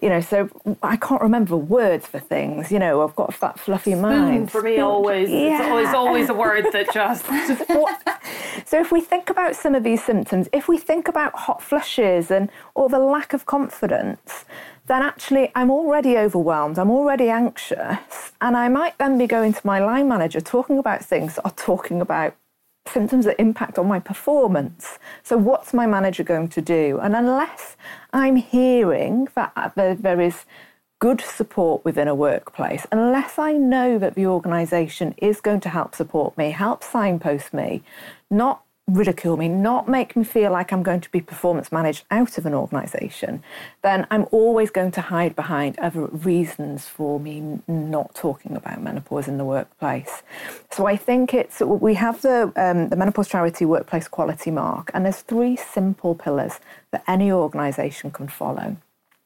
you 0.02 0.10
know, 0.10 0.20
so 0.20 0.50
I 0.82 0.98
can't 0.98 1.22
remember 1.22 1.56
words 1.56 2.08
for 2.08 2.20
things. 2.20 2.72
You 2.72 2.80
know, 2.80 3.04
I've 3.04 3.16
got 3.16 3.30
a 3.30 3.32
fat, 3.32 3.60
fluffy 3.60 3.94
mind. 3.94 4.52
for 4.52 4.64
me, 4.64 4.80
always 4.80 5.30
yeah. 5.30 5.60
it's 5.60 5.70
always 5.70 5.90
always 5.90 6.30
a 6.30 6.34
word 6.34 6.66
that 6.72 6.92
just. 6.94 7.26
so 8.68 8.82
if 8.82 8.92
we 8.92 9.00
think 9.00 9.30
about 9.30 9.56
some 9.56 9.76
of 9.76 9.84
these 9.84 10.04
symptoms, 10.04 10.50
if 10.52 10.68
we 10.68 10.80
think 10.80 11.08
about 11.08 11.36
hot 11.36 11.62
flushes 11.62 12.32
and 12.32 12.50
or 12.74 12.90
the 12.90 13.00
lack 13.00 13.34
of 13.34 13.46
confidence, 13.46 14.46
then 14.88 15.04
actually 15.04 15.52
I'm 15.54 15.70
already 15.70 16.18
overwhelmed. 16.18 16.80
I'm 16.80 16.90
already 16.90 17.30
anxious, 17.30 18.32
and 18.42 18.58
I 18.58 18.70
might 18.70 18.98
then 18.98 19.20
be 19.20 19.28
going 19.28 19.54
to 19.54 19.62
my 19.68 19.80
line 19.80 20.08
manager 20.08 20.42
talking 20.42 20.80
about 20.80 21.06
things 21.06 21.38
or 21.46 21.52
talking 21.52 22.02
about 22.02 22.36
symptoms 22.88 23.26
that 23.26 23.40
impact 23.40 23.78
on 23.78 23.88
my 23.88 24.00
performance. 24.00 25.00
So, 25.24 25.38
what's 25.38 25.74
my 25.74 25.86
manager 25.86 26.24
going 26.24 26.50
to 26.50 26.62
do? 26.62 27.00
And 27.02 27.16
unless 27.16 27.76
I'm 28.14 28.36
hearing 28.36 29.28
that 29.36 29.52
uh, 29.56 29.70
there 29.76 30.22
is 30.22 30.46
good 31.00 31.22
support 31.22 31.84
within 31.84 32.08
a 32.08 32.16
workplace, 32.16 32.86
unless 32.92 33.40
I 33.40 33.54
know 33.54 33.98
that 33.98 34.16
the 34.16 34.28
organisation 34.28 35.16
is 35.18 35.42
going 35.42 35.60
to 35.62 35.70
help 35.70 35.96
support 35.96 36.38
me, 36.38 36.52
help 36.52 36.84
signpost 36.84 37.54
me, 37.54 37.84
not 38.30 38.64
ridicule 38.94 39.38
me, 39.38 39.48
not 39.48 39.88
make 39.88 40.16
me 40.16 40.24
feel 40.24 40.52
like 40.52 40.72
I'm 40.72 40.84
going 40.84 41.02
to 41.02 41.10
be 41.10 41.22
performance 41.22 41.72
managed 41.72 42.06
out 42.12 42.38
of 42.38 42.46
an 42.46 42.54
organisation, 42.54 43.44
then 43.82 44.06
I'm 44.12 44.28
always 44.32 44.70
going 44.70 44.92
to 44.92 45.02
hide 45.02 45.36
behind 45.36 45.80
other 45.80 46.06
reasons 46.08 46.88
for 46.88 47.20
me 47.20 47.60
not 47.68 48.14
talking 48.16 48.56
about 48.56 48.82
menopause 48.82 49.28
in 49.28 49.38
the 49.38 49.46
workplace. 49.46 50.24
So 50.72 50.86
I 50.86 50.96
think 50.96 51.34
it's 51.34 51.62
we 51.62 51.96
have 51.96 52.22
the 52.22 52.52
um, 52.56 52.90
the 52.90 52.96
menopause 52.96 53.28
charity 53.28 53.66
workplace 53.66 54.08
quality 54.08 54.52
mark, 54.52 54.92
and 54.94 55.06
there's 55.06 55.22
three 55.22 55.56
simple 55.56 56.16
pillars 56.16 56.60
that 56.92 57.04
any 57.08 57.32
organisation 57.32 58.12
can 58.12 58.28
follow. 58.28 58.78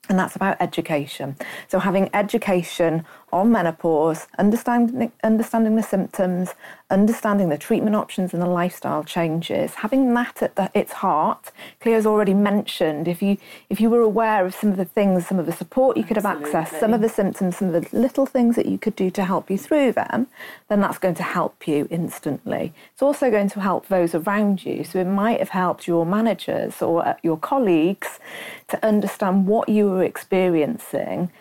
And 0.07 0.19
that's 0.19 0.35
about 0.35 0.57
education. 0.59 1.35
So, 1.67 1.79
having 1.79 2.09
education 2.13 3.05
on 3.33 3.51
menopause, 3.51 4.27
understanding, 4.37 5.11
understanding 5.23 5.75
the 5.75 5.83
symptoms, 5.83 6.53
understanding 6.91 7.49
the 7.49 7.57
treatment 7.57 7.95
options 7.95 8.31
and 8.33 8.41
the 8.41 8.47
lifestyle 8.47 9.03
changes, 9.03 9.75
having 9.75 10.13
that 10.13 10.43
at 10.43 10.55
the, 10.55 10.69
its 10.75 10.93
heart. 10.93 11.51
Clio's 11.81 12.05
already 12.05 12.33
mentioned 12.33 13.07
if 13.07 13.21
you 13.21 13.37
if 13.69 13.81
you 13.81 13.89
were 13.89 14.01
aware 14.01 14.45
of 14.45 14.53
some 14.53 14.69
of 14.69 14.77
the 14.77 14.85
things, 14.85 15.25
some 15.25 15.39
of 15.39 15.47
the 15.47 15.51
support 15.51 15.97
you 15.97 16.03
could 16.03 16.17
Absolutely. 16.17 16.51
have 16.51 16.67
accessed, 16.67 16.79
some 16.79 16.93
of 16.93 17.01
the 17.01 17.09
symptoms, 17.09 17.57
some 17.57 17.73
of 17.73 17.89
the 17.89 17.97
little 17.97 18.27
things 18.27 18.55
that 18.55 18.67
you 18.67 18.77
could 18.77 18.95
do 18.95 19.09
to 19.11 19.25
help 19.25 19.49
you 19.49 19.57
through 19.57 19.93
them, 19.93 20.27
then 20.67 20.79
that's 20.79 20.99
going 20.99 21.15
to 21.15 21.23
help 21.23 21.67
you 21.67 21.87
instantly. 21.89 22.71
It's 22.93 23.01
also 23.01 23.31
going 23.31 23.49
to 23.49 23.61
help 23.61 23.87
those 23.87 24.13
around 24.13 24.63
you. 24.63 24.83
So 24.83 24.99
it 24.99 25.05
might 25.05 25.39
have 25.39 25.49
helped 25.49 25.87
your 25.87 26.05
managers 26.05 26.81
or 26.81 27.07
uh, 27.07 27.15
your 27.23 27.37
colleagues 27.37 28.19
to 28.67 28.85
understand 28.85 29.47
what 29.47 29.69
you 29.69 29.89
were 29.89 30.03
experiencing 30.03 31.31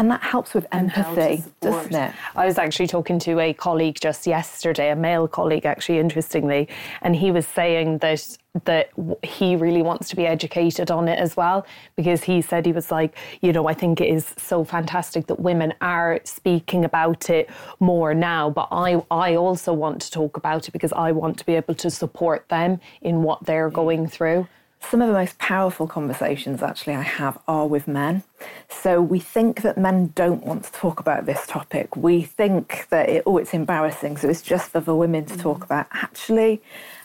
and 0.00 0.10
that 0.10 0.22
helps 0.22 0.54
with 0.54 0.66
empathy, 0.72 1.44
doesn't 1.60 1.94
it? 1.94 2.14
I 2.34 2.46
was 2.46 2.56
actually 2.56 2.86
talking 2.86 3.18
to 3.18 3.38
a 3.38 3.52
colleague 3.52 3.98
just 4.00 4.26
yesterday, 4.26 4.90
a 4.90 4.96
male 4.96 5.28
colleague, 5.28 5.66
actually, 5.66 5.98
interestingly, 5.98 6.70
and 7.02 7.14
he 7.14 7.30
was 7.30 7.46
saying 7.46 7.98
that 7.98 8.38
that 8.64 8.88
he 9.22 9.56
really 9.56 9.82
wants 9.82 10.08
to 10.08 10.16
be 10.16 10.26
educated 10.26 10.90
on 10.90 11.06
it 11.06 11.18
as 11.18 11.36
well 11.36 11.64
because 11.96 12.24
he 12.24 12.40
said 12.42 12.66
he 12.66 12.72
was 12.72 12.90
like 12.90 13.16
you 13.42 13.52
know 13.52 13.68
i 13.68 13.72
think 13.72 14.00
it 14.00 14.08
is 14.08 14.34
so 14.38 14.64
fantastic 14.64 15.28
that 15.28 15.38
women 15.38 15.72
are 15.80 16.18
speaking 16.24 16.84
about 16.84 17.30
it 17.30 17.48
more 17.78 18.12
now 18.12 18.50
but 18.50 18.66
i 18.72 19.00
i 19.12 19.36
also 19.36 19.72
want 19.72 20.02
to 20.02 20.10
talk 20.10 20.36
about 20.36 20.66
it 20.66 20.72
because 20.72 20.92
i 20.94 21.12
want 21.12 21.38
to 21.38 21.46
be 21.46 21.54
able 21.54 21.76
to 21.76 21.88
support 21.88 22.44
them 22.48 22.80
in 23.02 23.22
what 23.22 23.38
they're 23.44 23.70
going 23.70 24.08
through 24.08 24.44
some 24.80 25.02
of 25.02 25.08
the 25.08 25.14
most 25.14 25.38
powerful 25.38 25.86
conversations 25.86 26.62
actually 26.62 26.94
I 26.94 27.02
have 27.02 27.38
are 27.46 27.66
with 27.66 27.86
men. 27.86 28.22
So 28.68 29.00
we 29.00 29.20
think 29.20 29.62
that 29.62 29.76
men 29.76 30.12
don't 30.14 30.44
want 30.44 30.64
to 30.64 30.72
talk 30.72 31.00
about 31.00 31.26
this 31.26 31.46
topic. 31.46 31.96
We 31.96 32.22
think 32.22 32.86
that 32.90 33.08
it, 33.08 33.22
oh, 33.26 33.36
it's 33.36 33.52
embarrassing, 33.52 34.16
so 34.16 34.28
it's 34.28 34.42
just 34.42 34.70
for 34.70 34.80
the 34.80 34.94
women 34.94 35.26
to 35.26 35.36
talk 35.36 35.62
about. 35.62 35.86
Actually, 35.92 36.62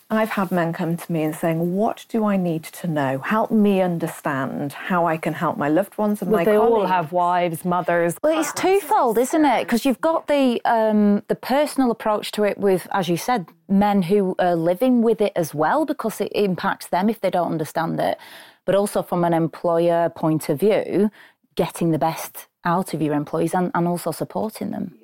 I've 0.10 0.30
had 0.30 0.52
men 0.52 0.72
come 0.72 0.98
to 0.98 1.12
me 1.12 1.24
and 1.24 1.36
saying, 1.36 1.76
"What 1.76 2.06
do 2.10 2.26
I 2.26 2.38
need 2.38 2.64
to 2.64 2.88
know? 2.88 3.18
Help 3.20 3.50
me 3.50 3.82
understand 3.82 4.74
how 4.74 5.08
I 5.08 5.18
can 5.18 5.34
help 5.34 5.58
my 5.58 5.68
loved 5.68 5.98
ones 5.98 6.22
and 6.22 6.30
well, 6.30 6.42
my 6.42 6.46
they 6.46 6.56
colleagues." 6.56 6.76
They 6.76 6.82
all 6.82 6.86
have 6.86 7.12
wives, 7.12 7.66
mothers. 7.66 8.16
Well, 8.22 8.40
it's 8.40 8.54
twofold, 8.54 9.18
isn't 9.18 9.46
it? 9.46 9.64
Because 9.64 9.84
you've 9.84 10.02
got 10.02 10.28
the 10.28 10.62
um, 10.64 11.24
the 11.28 11.36
personal 11.36 11.90
approach 11.90 12.32
to 12.34 12.44
it 12.44 12.60
with, 12.60 12.88
as 12.92 13.10
you 13.10 13.18
said, 13.18 13.48
men 13.68 14.04
who 14.04 14.36
are 14.38 14.56
living 14.56 15.02
with 15.02 15.22
it 15.22 15.34
as 15.36 15.56
well, 15.56 15.86
because 15.86 16.22
it 16.22 16.32
impacts 16.36 16.88
them 16.88 17.10
if 17.10 17.20
they 17.22 17.32
don't 17.32 17.52
understand 17.52 18.00
it. 18.00 18.20
But 18.66 18.76
also 18.76 19.02
from 19.02 19.24
an 19.24 19.34
employer 19.34 20.10
point 20.10 20.50
of 20.50 20.60
view, 20.60 21.10
getting 21.56 21.90
the 21.90 22.00
best 22.00 22.48
out 22.64 22.94
of 22.94 23.02
your 23.02 23.16
employees 23.16 23.56
and, 23.56 23.72
and 23.74 23.88
also 23.88 24.12
supporting 24.12 24.70
them. 24.70 24.96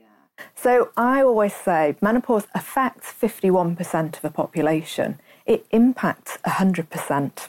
So 0.55 0.89
I 0.97 1.21
always 1.21 1.53
say 1.53 1.95
menopause 2.01 2.47
affects 2.53 3.11
51% 3.13 4.15
of 4.15 4.21
the 4.21 4.29
population. 4.29 5.19
It 5.45 5.65
impacts 5.71 6.37
100%. 6.45 7.47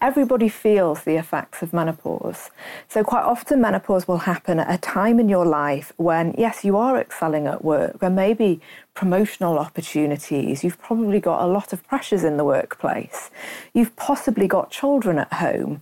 Everybody 0.00 0.48
feels 0.48 1.04
the 1.04 1.16
effects 1.16 1.62
of 1.62 1.72
menopause. 1.72 2.50
So, 2.88 3.02
quite 3.02 3.22
often, 3.22 3.60
menopause 3.60 4.06
will 4.06 4.18
happen 4.18 4.58
at 4.58 4.72
a 4.72 4.76
time 4.78 5.18
in 5.18 5.28
your 5.28 5.46
life 5.46 5.92
when, 5.96 6.34
yes, 6.36 6.64
you 6.64 6.76
are 6.76 6.98
excelling 6.98 7.46
at 7.46 7.64
work. 7.64 8.00
There 8.00 8.10
may 8.10 8.34
be 8.34 8.60
promotional 8.94 9.58
opportunities. 9.58 10.62
You've 10.62 10.80
probably 10.80 11.20
got 11.20 11.42
a 11.42 11.46
lot 11.46 11.72
of 11.72 11.86
pressures 11.86 12.24
in 12.24 12.36
the 12.36 12.44
workplace. 12.44 13.30
You've 13.72 13.96
possibly 13.96 14.46
got 14.46 14.70
children 14.70 15.18
at 15.18 15.32
home. 15.32 15.80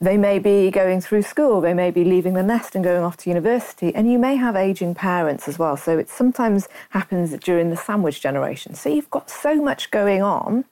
They 0.00 0.16
may 0.16 0.38
be 0.38 0.70
going 0.70 1.00
through 1.00 1.22
school, 1.22 1.60
they 1.60 1.72
may 1.72 1.90
be 1.90 2.04
leaving 2.04 2.34
the 2.34 2.42
nest 2.42 2.74
and 2.74 2.82
going 2.82 3.02
off 3.02 3.16
to 3.18 3.30
university, 3.30 3.94
and 3.94 4.10
you 4.10 4.18
may 4.18 4.36
have 4.36 4.56
aging 4.56 4.94
parents 4.94 5.46
as 5.48 5.58
well. 5.58 5.76
So 5.76 5.98
it 5.98 6.10
sometimes 6.10 6.68
happens 6.90 7.32
during 7.38 7.70
the 7.70 7.76
sandwich 7.76 8.20
generation. 8.20 8.74
So 8.74 8.88
you've 8.88 9.10
got 9.10 9.30
so 9.30 9.54
much 9.62 9.90
going 9.90 10.20
on. 10.20 10.64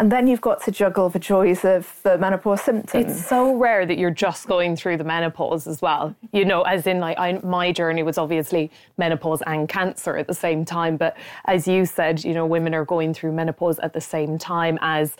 And 0.00 0.10
then 0.10 0.26
you've 0.26 0.40
got 0.40 0.62
to 0.64 0.70
juggle 0.70 1.10
the 1.10 1.18
joys 1.18 1.62
of 1.62 2.00
the 2.04 2.16
menopause 2.16 2.62
symptoms. 2.62 3.18
It's 3.18 3.26
so 3.26 3.54
rare 3.54 3.84
that 3.84 3.98
you're 3.98 4.10
just 4.10 4.48
going 4.48 4.74
through 4.74 4.96
the 4.96 5.04
menopause 5.04 5.66
as 5.66 5.82
well. 5.82 6.16
You 6.32 6.46
know, 6.46 6.62
as 6.62 6.86
in, 6.86 7.00
like, 7.00 7.18
I, 7.18 7.38
my 7.44 7.70
journey 7.70 8.02
was 8.02 8.16
obviously 8.16 8.70
menopause 8.96 9.42
and 9.42 9.68
cancer 9.68 10.16
at 10.16 10.26
the 10.26 10.32
same 10.32 10.64
time. 10.64 10.96
But 10.96 11.18
as 11.44 11.68
you 11.68 11.84
said, 11.84 12.24
you 12.24 12.32
know, 12.32 12.46
women 12.46 12.72
are 12.72 12.86
going 12.86 13.12
through 13.12 13.32
menopause 13.32 13.78
at 13.80 13.92
the 13.92 14.00
same 14.00 14.38
time 14.38 14.78
as 14.80 15.16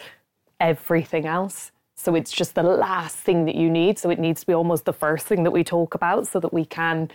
everything 0.61 1.27
else. 1.27 1.73
So 1.95 2.15
it's 2.15 2.33
just 2.33 2.55
the 2.55 2.63
last 2.63 3.19
thing 3.19 3.45
that 3.45 3.57
you 3.57 3.69
need. 3.69 3.99
So 3.99 4.09
it 4.09 4.19
needs 4.19 4.41
to 4.41 4.47
be 4.47 4.55
almost 4.55 4.87
the 4.87 4.95
first 4.95 5.27
thing 5.27 5.43
that 5.43 5.51
we 5.51 5.63
talk 5.63 5.95
about 5.95 6.27
so 6.27 6.41
that 6.41 6.55
we 6.55 6.65
can 6.65 7.11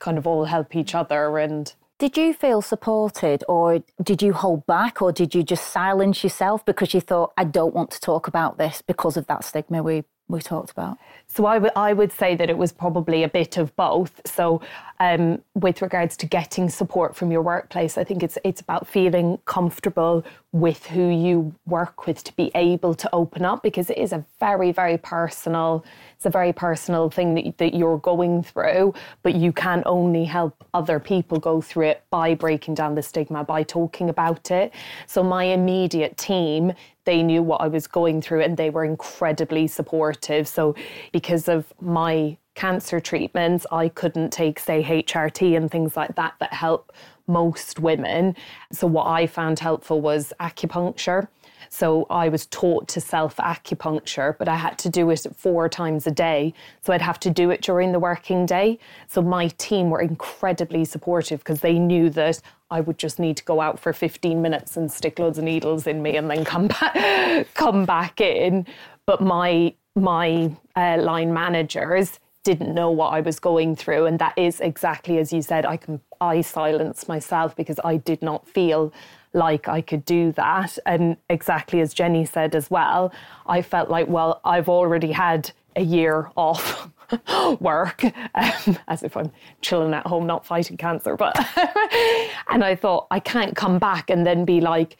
kind 0.00 0.18
of 0.18 0.26
all 0.26 0.44
help 0.44 0.76
each 0.76 0.94
other 0.94 1.38
and 1.38 1.72
did 1.98 2.16
you 2.16 2.34
feel 2.34 2.60
supported 2.60 3.42
or 3.48 3.82
did 4.02 4.20
you 4.20 4.32
hold 4.32 4.66
back 4.66 5.00
or 5.00 5.12
did 5.12 5.34
you 5.34 5.42
just 5.42 5.68
silence 5.68 6.22
yourself 6.22 6.64
because 6.64 6.92
you 6.92 7.00
thought 7.00 7.32
I 7.36 7.44
don't 7.44 7.74
want 7.74 7.90
to 7.92 8.00
talk 8.00 8.28
about 8.28 8.58
this 8.58 8.82
because 8.82 9.16
of 9.16 9.26
that 9.28 9.44
stigma 9.44 9.82
we 9.82 10.04
we 10.28 10.40
talked 10.40 10.70
about? 10.70 10.98
So 11.36 11.44
I, 11.44 11.56
w- 11.56 11.72
I 11.76 11.92
would 11.92 12.12
say 12.12 12.34
that 12.34 12.48
it 12.48 12.56
was 12.56 12.72
probably 12.72 13.22
a 13.22 13.28
bit 13.28 13.58
of 13.58 13.76
both. 13.76 14.22
So 14.24 14.62
um, 15.00 15.42
with 15.54 15.82
regards 15.82 16.16
to 16.16 16.26
getting 16.26 16.70
support 16.70 17.14
from 17.14 17.30
your 17.30 17.42
workplace, 17.42 17.98
I 17.98 18.04
think 18.04 18.22
it's 18.22 18.38
it's 18.42 18.62
about 18.62 18.88
feeling 18.88 19.38
comfortable 19.44 20.24
with 20.52 20.86
who 20.86 21.10
you 21.10 21.54
work 21.66 22.06
with 22.06 22.24
to 22.24 22.34
be 22.34 22.50
able 22.54 22.94
to 22.94 23.14
open 23.14 23.44
up 23.44 23.62
because 23.62 23.90
it 23.90 23.98
is 23.98 24.12
a 24.12 24.24
very 24.40 24.72
very 24.72 24.96
personal 24.96 25.84
it's 26.14 26.24
a 26.24 26.30
very 26.30 26.52
personal 26.52 27.10
thing 27.10 27.34
that, 27.34 27.58
that 27.58 27.74
you're 27.74 27.98
going 27.98 28.42
through 28.42 28.94
but 29.22 29.34
you 29.34 29.52
can 29.52 29.82
only 29.84 30.24
help 30.24 30.64
other 30.72 30.98
people 30.98 31.38
go 31.38 31.60
through 31.60 31.86
it 31.86 32.04
by 32.08 32.34
breaking 32.34 32.74
down 32.74 32.94
the 32.94 33.02
stigma 33.02 33.44
by 33.44 33.62
talking 33.62 34.08
about 34.08 34.50
it 34.50 34.72
so 35.06 35.22
my 35.22 35.44
immediate 35.44 36.16
team 36.16 36.72
they 37.04 37.22
knew 37.22 37.42
what 37.42 37.60
I 37.60 37.68
was 37.68 37.86
going 37.86 38.22
through 38.22 38.40
and 38.40 38.56
they 38.56 38.70
were 38.70 38.84
incredibly 38.84 39.66
supportive 39.66 40.48
so 40.48 40.74
because 41.12 41.25
of 41.48 41.72
my 41.80 42.36
cancer 42.54 43.00
treatments, 43.00 43.66
I 43.70 43.88
couldn't 43.88 44.30
take, 44.30 44.58
say, 44.58 44.82
HRT 44.82 45.56
and 45.56 45.70
things 45.70 45.96
like 45.96 46.14
that 46.16 46.34
that 46.40 46.52
help 46.52 46.92
most 47.26 47.78
women. 47.78 48.36
So, 48.72 48.86
what 48.86 49.06
I 49.06 49.26
found 49.26 49.58
helpful 49.58 50.00
was 50.00 50.32
acupuncture. 50.40 51.28
So 51.68 52.06
I 52.10 52.28
was 52.28 52.46
taught 52.46 52.88
to 52.88 53.00
self 53.00 53.36
acupuncture, 53.36 54.36
but 54.38 54.48
I 54.48 54.56
had 54.56 54.78
to 54.78 54.88
do 54.88 55.10
it 55.10 55.26
four 55.36 55.68
times 55.68 56.06
a 56.06 56.10
day. 56.10 56.54
So 56.82 56.92
I'd 56.92 57.02
have 57.02 57.20
to 57.20 57.30
do 57.30 57.50
it 57.50 57.62
during 57.62 57.92
the 57.92 57.98
working 57.98 58.46
day. 58.46 58.78
So 59.08 59.22
my 59.22 59.48
team 59.48 59.90
were 59.90 60.00
incredibly 60.00 60.84
supportive 60.84 61.40
because 61.40 61.60
they 61.60 61.78
knew 61.78 62.10
that 62.10 62.40
I 62.70 62.80
would 62.80 62.98
just 62.98 63.18
need 63.18 63.36
to 63.38 63.44
go 63.44 63.60
out 63.60 63.78
for 63.78 63.92
15 63.92 64.40
minutes 64.42 64.76
and 64.76 64.90
stick 64.90 65.18
loads 65.18 65.38
of 65.38 65.44
needles 65.44 65.86
in 65.86 66.02
me 66.02 66.16
and 66.16 66.30
then 66.30 66.44
come 66.44 66.68
back 66.80 67.46
come 67.54 67.84
back 67.84 68.20
in. 68.20 68.66
but 69.06 69.20
my 69.20 69.74
my 69.96 70.54
uh, 70.76 70.98
line 70.98 71.32
managers 71.32 72.20
didn't 72.44 72.74
know 72.74 72.90
what 72.90 73.08
I 73.08 73.20
was 73.20 73.40
going 73.40 73.74
through, 73.74 74.06
and 74.06 74.18
that 74.20 74.38
is 74.38 74.60
exactly 74.60 75.18
as 75.18 75.32
you 75.32 75.42
said. 75.42 75.66
I 75.66 75.76
can 75.76 76.00
I 76.20 76.42
silenced 76.42 77.08
myself 77.08 77.56
because 77.56 77.80
I 77.82 77.96
did 77.96 78.22
not 78.22 78.46
feel 78.48 78.92
like 79.32 79.68
I 79.68 79.80
could 79.80 80.04
do 80.04 80.30
that, 80.32 80.78
and 80.86 81.16
exactly 81.28 81.80
as 81.80 81.92
Jenny 81.92 82.24
said 82.24 82.54
as 82.54 82.70
well, 82.70 83.12
I 83.46 83.62
felt 83.62 83.90
like 83.90 84.06
well 84.06 84.40
I've 84.44 84.68
already 84.68 85.10
had 85.12 85.50
a 85.74 85.82
year 85.82 86.30
off. 86.36 86.90
work 87.60 88.02
um, 88.34 88.78
as 88.88 89.04
if 89.04 89.16
I'm 89.16 89.30
chilling 89.60 89.94
at 89.94 90.04
home, 90.08 90.26
not 90.26 90.44
fighting 90.44 90.76
cancer. 90.76 91.16
But 91.16 91.36
and 92.48 92.64
I 92.64 92.74
thought 92.74 93.06
I 93.12 93.20
can't 93.20 93.54
come 93.54 93.78
back 93.78 94.10
and 94.10 94.26
then 94.26 94.44
be 94.44 94.60
like, 94.60 94.96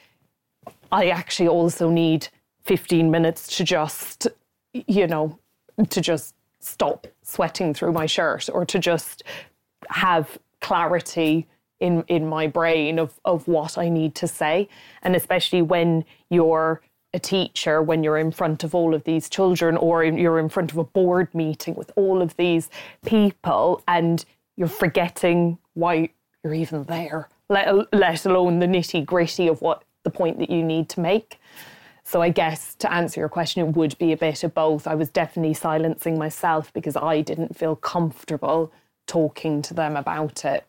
I 0.92 1.08
actually 1.08 1.48
also 1.48 1.90
need 1.90 2.28
15 2.64 3.10
minutes 3.10 3.56
to 3.56 3.64
just, 3.64 4.28
you 4.86 5.06
know, 5.06 5.38
to 5.90 6.00
just 6.00 6.34
stop 6.60 7.06
sweating 7.22 7.74
through 7.74 7.92
my 7.92 8.06
shirt 8.06 8.48
or 8.52 8.64
to 8.64 8.78
just 8.78 9.22
have 9.90 10.38
clarity 10.60 11.46
in 11.78 12.02
in 12.08 12.26
my 12.26 12.46
brain 12.46 12.98
of 12.98 13.20
of 13.24 13.46
what 13.46 13.76
I 13.78 13.88
need 13.88 14.14
to 14.16 14.26
say. 14.26 14.68
And 15.02 15.14
especially 15.14 15.62
when 15.62 16.04
you're 16.30 16.80
a 17.16 17.18
teacher 17.18 17.82
when 17.82 18.04
you're 18.04 18.18
in 18.18 18.30
front 18.30 18.62
of 18.62 18.74
all 18.74 18.94
of 18.94 19.02
these 19.04 19.28
children 19.28 19.76
or 19.78 20.04
you're 20.04 20.38
in 20.38 20.48
front 20.48 20.70
of 20.70 20.76
a 20.76 20.84
board 20.84 21.34
meeting 21.34 21.74
with 21.74 21.90
all 21.96 22.20
of 22.20 22.36
these 22.36 22.68
people 23.06 23.82
and 23.88 24.24
you're 24.56 24.68
forgetting 24.68 25.56
why 25.74 26.10
you're 26.44 26.54
even 26.54 26.84
there 26.84 27.28
let, 27.48 27.92
let 27.92 28.26
alone 28.26 28.58
the 28.58 28.66
nitty 28.66 29.04
gritty 29.04 29.48
of 29.48 29.62
what 29.62 29.82
the 30.02 30.10
point 30.10 30.38
that 30.38 30.50
you 30.50 30.62
need 30.62 30.88
to 30.90 31.00
make 31.00 31.40
so 32.06 32.22
I 32.22 32.28
guess 32.28 32.76
to 32.76 32.92
answer 32.92 33.18
your 33.18 33.28
question, 33.28 33.66
it 33.66 33.74
would 33.74 33.98
be 33.98 34.12
a 34.12 34.16
bit 34.16 34.44
of 34.44 34.54
both. 34.54 34.86
I 34.86 34.94
was 34.94 35.10
definitely 35.10 35.54
silencing 35.54 36.16
myself 36.16 36.72
because 36.72 36.94
I 36.94 37.20
didn't 37.20 37.56
feel 37.56 37.74
comfortable 37.74 38.72
talking 39.08 39.60
to 39.62 39.74
them 39.74 39.96
about 39.96 40.44
it. 40.44 40.64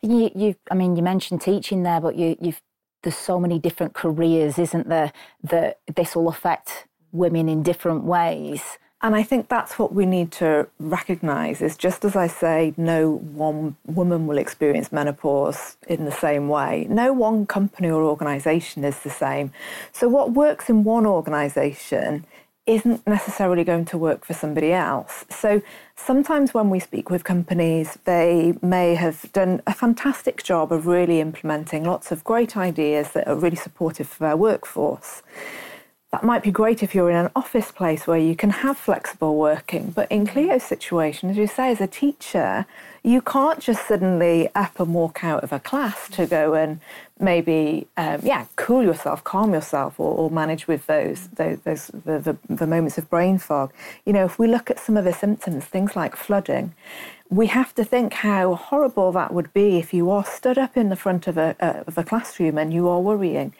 You, 0.00 0.30
you 0.32 0.54
I 0.70 0.74
mean, 0.74 0.94
you 0.94 1.02
mentioned 1.02 1.40
teaching 1.40 1.82
there, 1.82 2.00
but 2.00 2.14
you, 2.14 2.36
you've 2.40 2.62
there's 3.02 3.16
so 3.16 3.40
many 3.40 3.58
different 3.58 3.94
careers, 3.94 4.60
isn't 4.60 4.88
there? 4.88 5.12
That 5.42 5.80
this 5.92 6.14
will 6.14 6.28
affect 6.28 6.86
women 7.10 7.48
in 7.48 7.64
different 7.64 8.04
ways. 8.04 8.78
And 9.02 9.14
I 9.14 9.22
think 9.22 9.48
that's 9.48 9.78
what 9.78 9.92
we 9.92 10.06
need 10.06 10.32
to 10.32 10.68
recognise 10.80 11.60
is 11.60 11.76
just 11.76 12.04
as 12.04 12.16
I 12.16 12.28
say, 12.28 12.72
no 12.78 13.16
one 13.16 13.76
woman 13.84 14.26
will 14.26 14.38
experience 14.38 14.90
menopause 14.90 15.76
in 15.86 16.06
the 16.06 16.12
same 16.12 16.48
way. 16.48 16.86
No 16.88 17.12
one 17.12 17.46
company 17.46 17.90
or 17.90 18.02
organisation 18.02 18.84
is 18.84 18.98
the 19.00 19.10
same. 19.10 19.52
So 19.92 20.08
what 20.08 20.32
works 20.32 20.70
in 20.70 20.82
one 20.82 21.04
organisation 21.04 22.24
isn't 22.66 23.06
necessarily 23.06 23.62
going 23.62 23.84
to 23.84 23.98
work 23.98 24.24
for 24.24 24.34
somebody 24.34 24.72
else. 24.72 25.24
So 25.30 25.62
sometimes 25.94 26.52
when 26.52 26.68
we 26.68 26.80
speak 26.80 27.10
with 27.10 27.22
companies, 27.22 27.96
they 28.06 28.54
may 28.60 28.96
have 28.96 29.30
done 29.32 29.62
a 29.66 29.74
fantastic 29.74 30.42
job 30.42 30.72
of 30.72 30.86
really 30.86 31.20
implementing 31.20 31.84
lots 31.84 32.10
of 32.10 32.24
great 32.24 32.56
ideas 32.56 33.12
that 33.12 33.28
are 33.28 33.36
really 33.36 33.56
supportive 33.56 34.08
for 34.08 34.24
their 34.24 34.36
workforce 34.36 35.22
that 36.16 36.24
might 36.24 36.42
be 36.42 36.50
great 36.50 36.82
if 36.82 36.94
you're 36.94 37.10
in 37.10 37.16
an 37.16 37.30
office 37.36 37.70
place 37.70 38.06
where 38.06 38.16
you 38.16 38.34
can 38.34 38.48
have 38.48 38.78
flexible 38.78 39.36
working. 39.36 39.90
But 39.90 40.10
in 40.10 40.26
Clio's 40.26 40.62
situation, 40.62 41.28
as 41.28 41.36
you 41.36 41.46
say, 41.46 41.70
as 41.70 41.78
a 41.82 41.86
teacher, 41.86 42.64
you 43.02 43.20
can't 43.20 43.60
just 43.60 43.86
suddenly 43.86 44.48
up 44.54 44.80
and 44.80 44.94
walk 44.94 45.22
out 45.22 45.44
of 45.44 45.52
a 45.52 45.60
class 45.60 46.08
to 46.12 46.24
go 46.24 46.54
and 46.54 46.80
maybe, 47.20 47.86
um, 47.98 48.20
yeah, 48.22 48.46
cool 48.56 48.82
yourself, 48.82 49.24
calm 49.24 49.52
yourself, 49.52 50.00
or, 50.00 50.16
or 50.16 50.30
manage 50.30 50.66
with 50.66 50.86
those, 50.86 51.28
those, 51.34 51.58
those 51.60 51.88
the, 51.88 52.18
the, 52.18 52.38
the 52.48 52.66
moments 52.66 52.96
of 52.96 53.10
brain 53.10 53.36
fog. 53.36 53.70
You 54.06 54.14
know, 54.14 54.24
if 54.24 54.38
we 54.38 54.48
look 54.48 54.70
at 54.70 54.80
some 54.80 54.96
of 54.96 55.04
the 55.04 55.12
symptoms, 55.12 55.66
things 55.66 55.96
like 55.96 56.16
flooding, 56.16 56.72
we 57.28 57.48
have 57.48 57.74
to 57.74 57.84
think 57.84 58.14
how 58.14 58.54
horrible 58.54 59.12
that 59.12 59.34
would 59.34 59.52
be 59.52 59.76
if 59.76 59.92
you 59.92 60.08
are 60.10 60.24
stood 60.24 60.56
up 60.56 60.78
in 60.78 60.88
the 60.88 60.96
front 60.96 61.26
of 61.26 61.36
a, 61.36 61.54
uh, 61.60 61.82
of 61.86 61.98
a 61.98 62.04
classroom 62.04 62.56
and 62.56 62.72
you 62.72 62.88
are 62.88 63.00
worrying. 63.00 63.52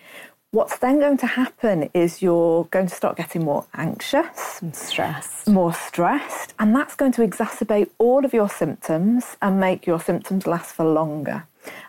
What's 0.56 0.78
then 0.78 1.00
going 1.00 1.18
to 1.18 1.26
happen 1.26 1.90
is 1.92 2.22
you're 2.22 2.64
going 2.70 2.86
to 2.86 2.94
start 2.94 3.18
getting 3.18 3.44
more 3.44 3.66
anxious, 3.74 4.62
and 4.62 4.74
stressed, 4.74 5.46
more 5.46 5.74
stressed, 5.74 6.54
and 6.58 6.74
that's 6.74 6.94
going 6.94 7.12
to 7.12 7.20
exacerbate 7.20 7.90
all 7.98 8.24
of 8.24 8.32
your 8.32 8.48
symptoms 8.48 9.36
and 9.42 9.60
make 9.60 9.86
your 9.86 10.00
symptoms 10.00 10.46
last 10.46 10.74
for 10.74 10.86
longer. 10.86 11.44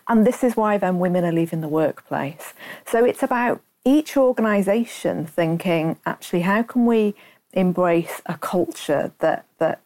And 0.06 0.26
this 0.26 0.44
is 0.44 0.54
why 0.54 0.76
then 0.76 0.98
women 0.98 1.24
are 1.24 1.32
leaving 1.32 1.62
the 1.62 1.66
workplace. 1.66 2.52
So 2.84 3.06
it's 3.06 3.22
about 3.22 3.62
each 3.86 4.18
organisation 4.18 5.24
thinking, 5.24 5.96
actually, 6.04 6.42
how 6.42 6.62
can 6.62 6.84
we 6.84 7.14
embrace 7.54 8.20
a 8.26 8.36
culture 8.36 9.12
that 9.20 9.46
that 9.56 9.80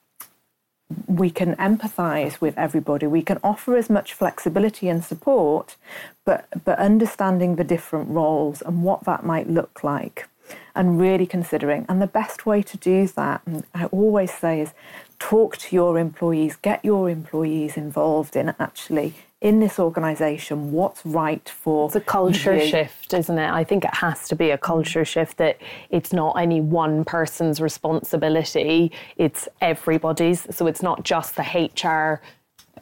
we 1.07 1.31
can 1.31 1.55
empathize 1.57 2.41
with 2.41 2.57
everybody. 2.57 3.07
We 3.07 3.23
can 3.23 3.39
offer 3.43 3.77
as 3.77 3.89
much 3.91 4.13
flexibility 4.13 4.89
and 4.89 5.05
support, 5.05 5.77
but, 6.25 6.47
but 6.65 6.79
understanding 6.79 7.57
the 7.57 7.65
different 7.65 8.11
roles 8.11 8.63
and 8.63 8.83
what 8.83 9.05
that 9.05 9.25
might 9.25 9.49
look 9.49 9.85
like 9.85 10.29
and 10.75 11.01
really 11.01 11.27
considering. 11.27 11.87
And 11.89 12.01
the 12.01 12.07
best 12.07 12.47
way 12.47 12.63
to 12.63 12.77
do 12.77 13.07
that, 13.09 13.43
and 13.47 13.65
I 13.75 13.87
always 13.87 14.33
say, 14.33 14.61
is 14.61 14.73
talk 15.19 15.57
to 15.59 15.77
your 15.77 15.99
employees, 15.99 16.57
get 16.57 16.85
your 16.85 17.09
employees 17.09 17.77
involved 17.77 18.37
in 18.37 18.55
actually 18.59 19.15
in 19.43 19.59
this 19.59 19.79
organisation 19.79 20.71
what's 20.71 21.05
right 21.05 21.49
for 21.49 21.87
it's 21.87 21.97
a 21.97 22.01
culture 22.01 22.57
you. 22.57 22.65
shift 22.65 23.13
isn't 23.13 23.39
it 23.39 23.51
i 23.51 23.63
think 23.65 23.85
it 23.85 23.95
has 23.95 24.29
to 24.29 24.37
be 24.37 24.51
a 24.51 24.59
culture 24.59 25.05
shift 25.05 25.37
that 25.37 25.59
it's 25.91 26.13
not 26.13 26.33
any 26.39 26.61
one 26.61 27.05
person's 27.05 27.61
responsibility 27.61 28.91
it's 29.17 29.49
everybody's 29.61 30.47
so 30.55 30.67
it's 30.67 30.83
not 30.83 31.03
just 31.05 31.37
the 31.37 31.71
hr 31.83 32.23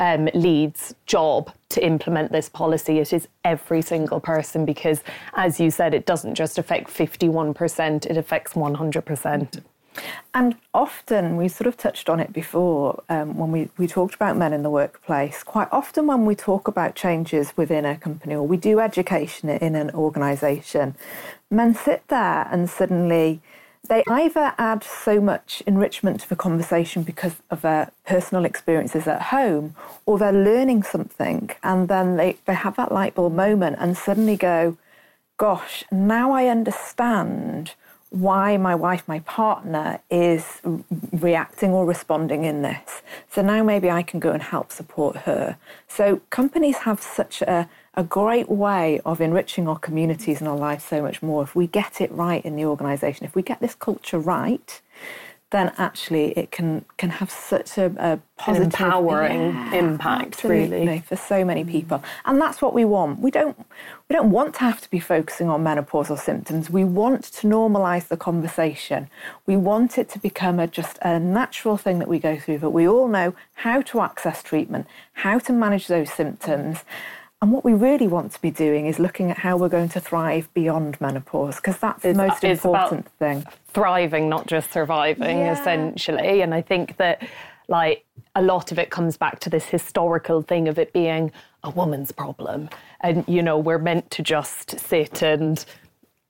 um, 0.01 0.29
lead's 0.35 0.95
job 1.07 1.53
to 1.69 1.85
implement 1.85 2.33
this 2.33 2.49
policy. 2.49 2.99
It 2.99 3.13
is 3.13 3.29
every 3.45 3.83
single 3.83 4.19
person 4.19 4.65
because, 4.65 5.03
as 5.35 5.61
you 5.61 5.71
said, 5.71 5.93
it 5.93 6.07
doesn't 6.07 6.35
just 6.35 6.59
affect 6.59 6.89
51%, 6.89 8.07
it 8.07 8.17
affects 8.17 8.55
100%. 8.55 9.63
And 10.33 10.57
often, 10.73 11.37
we 11.37 11.49
sort 11.49 11.67
of 11.67 11.77
touched 11.77 12.09
on 12.09 12.21
it 12.21 12.33
before 12.33 13.03
um, 13.09 13.37
when 13.37 13.51
we, 13.51 13.69
we 13.77 13.87
talked 13.87 14.15
about 14.15 14.37
men 14.37 14.53
in 14.53 14.63
the 14.63 14.71
workplace. 14.71 15.43
Quite 15.43 15.69
often, 15.73 16.07
when 16.07 16.25
we 16.25 16.35
talk 16.35 16.69
about 16.69 16.95
changes 16.95 17.57
within 17.57 17.85
a 17.85 17.97
company 17.97 18.35
or 18.35 18.47
we 18.47 18.57
do 18.57 18.79
education 18.79 19.49
in 19.49 19.75
an 19.75 19.91
organisation, 19.91 20.95
men 21.51 21.75
sit 21.75 22.07
there 22.09 22.49
and 22.51 22.71
suddenly 22.71 23.41
they 23.89 24.05
either 24.09 24.55
add 24.59 24.85
so 24.85 25.21
much 25.21 25.63
enrichment 25.67 26.21
to 26.21 26.29
the 26.29 26.37
conversation 26.37 27.03
because 27.03 27.37
of 27.51 27.63
their 27.63 27.91
personal 28.07 28.45
experiences 28.45 29.09
at 29.09 29.23
home 29.23 29.75
or 30.07 30.19
they're 30.19 30.33
learning 30.33 30.83
something 30.83 31.51
and 31.63 31.89
then 31.89 32.17
they, 32.17 32.37
they 32.45 32.55
have 32.55 32.77
that 32.77 32.93
light 32.93 33.15
bulb 33.15 33.35
moment 33.35 33.77
and 33.81 33.97
suddenly 33.97 34.37
go, 34.37 34.77
gosh, 35.39 35.83
now 35.91 36.31
I 36.31 36.47
understand 36.47 37.75
why 38.11 38.57
my 38.57 38.75
wife, 38.75 39.07
my 39.07 39.21
partner, 39.21 40.01
is 40.11 40.61
reacting 41.13 41.71
or 41.71 41.87
responding 41.87 42.45
in 42.45 42.63
this. 42.63 43.03
So 43.31 43.41
now 43.41 43.63
maybe 43.63 43.91
I 43.91 44.03
can 44.03 44.21
go 44.21 44.33
and 44.33 44.43
help 44.43 44.73
support 44.73 45.17
her. 45.19 45.57
So 45.89 46.21
companies 46.31 46.79
have 46.79 47.01
such 47.01 47.41
a, 47.43 47.69
a 47.95 48.03
great 48.03 48.49
way 48.51 49.01
of 49.05 49.21
enriching 49.21 49.69
our 49.69 49.79
communities 49.79 50.41
and 50.41 50.49
our 50.49 50.57
lives 50.57 50.85
so 50.85 51.01
much 51.03 51.23
more 51.23 51.43
if 51.45 51.55
we 51.55 51.69
get 51.69 52.01
it 52.01 52.11
right 52.11 52.45
in 52.45 52.57
the 52.57 52.65
organisation. 52.65 53.25
If 53.25 53.37
we 53.37 53.43
get 53.43 53.61
this 53.61 53.77
culture 53.77 54.19
right, 54.19 54.81
then 55.51 55.73
actually 55.79 56.33
it 56.39 56.51
can 56.51 56.85
can 56.97 57.11
have 57.11 57.31
such 57.31 57.77
a, 57.77 57.87
a 57.99 58.21
positive, 58.37 58.63
An 58.63 58.87
empowering 58.87 59.41
yeah, 59.41 59.75
impact 59.75 60.45
really. 60.45 61.01
for 61.01 61.17
so 61.17 61.45
many 61.45 61.65
people. 61.65 62.03
And 62.25 62.41
that's 62.41 62.63
what 62.63 62.73
we 62.73 62.85
want. 62.85 63.21
We 63.21 63.31
don't 63.31 63.59
we 64.09 64.15
don't 64.15 64.31
want 64.31 64.55
to 64.55 64.61
have 64.61 64.81
to 64.81 64.91
be 64.91 65.01
focusing 65.01 65.49
on 65.49 65.65
menopausal 65.65 66.19
symptoms. 66.19 66.71
We 66.71 66.85
want 66.85 67.25
to 67.25 67.47
normalize 67.47 68.09
the 68.09 68.17
conversation. 68.17 69.09
We 69.47 69.57
want 69.57 69.99
it 69.99 70.09
to 70.11 70.19
become 70.19 70.59
a, 70.59 70.67
just 70.67 70.99
a 71.03 71.19
natural 71.19 71.77
thing 71.77 71.99
that 71.99 72.09
we 72.09 72.19
go 72.19 72.39
through 72.39 72.59
that 72.59 72.71
we 72.71 72.87
all 72.87 73.09
know 73.09 73.35
how 73.55 73.83
to 73.83 74.01
access 74.01 74.43
treatment 74.43 74.87
how 75.13 75.39
to 75.39 75.53
manage 75.53 75.87
those 75.87 76.11
symptoms 76.11 76.85
and 77.43 77.53
what 77.53 77.65
we 77.65 77.73
really 77.73 78.07
want 78.07 78.33
to 78.33 78.41
be 78.41 78.51
doing 78.51 78.87
is 78.87 78.99
looking 78.99 79.31
at 79.31 79.39
how 79.39 79.57
we're 79.57 79.71
going 79.71 79.89
to 79.91 80.01
thrive 80.01 80.53
beyond 80.53 81.01
menopause, 81.01 81.57
because 81.57 81.79
that's 81.79 82.05
it's, 82.05 82.17
the 82.17 82.27
most 82.27 82.45
important 82.45 83.09
thing. 83.19 83.45
Thriving, 83.69 84.29
not 84.29 84.47
just 84.47 84.71
surviving, 84.71 85.39
yeah. 85.39 85.59
essentially. 85.59 86.43
And 86.43 86.53
I 86.53 86.61
think 86.61 86.99
that, 86.99 87.27
like, 87.69 88.05
a 88.35 88.43
lot 88.43 88.73
of 88.73 88.79
it 88.79 88.91
comes 88.91 89.17
back 89.17 89.41
to 89.41 89.51
this 89.51 89.65
historical 89.65 90.43
thing 90.43 90.69
of 90.69 90.79
it 90.79 90.93
being 90.93 91.33
a 91.65 91.71
woman's 91.71 92.13
problem. 92.13 92.69
And, 93.01 93.25
you 93.27 93.43
know, 93.43 93.59
we're 93.59 93.79
meant 93.79 94.11
to 94.13 94.23
just 94.23 94.79
sit 94.79 95.23
and 95.23 95.65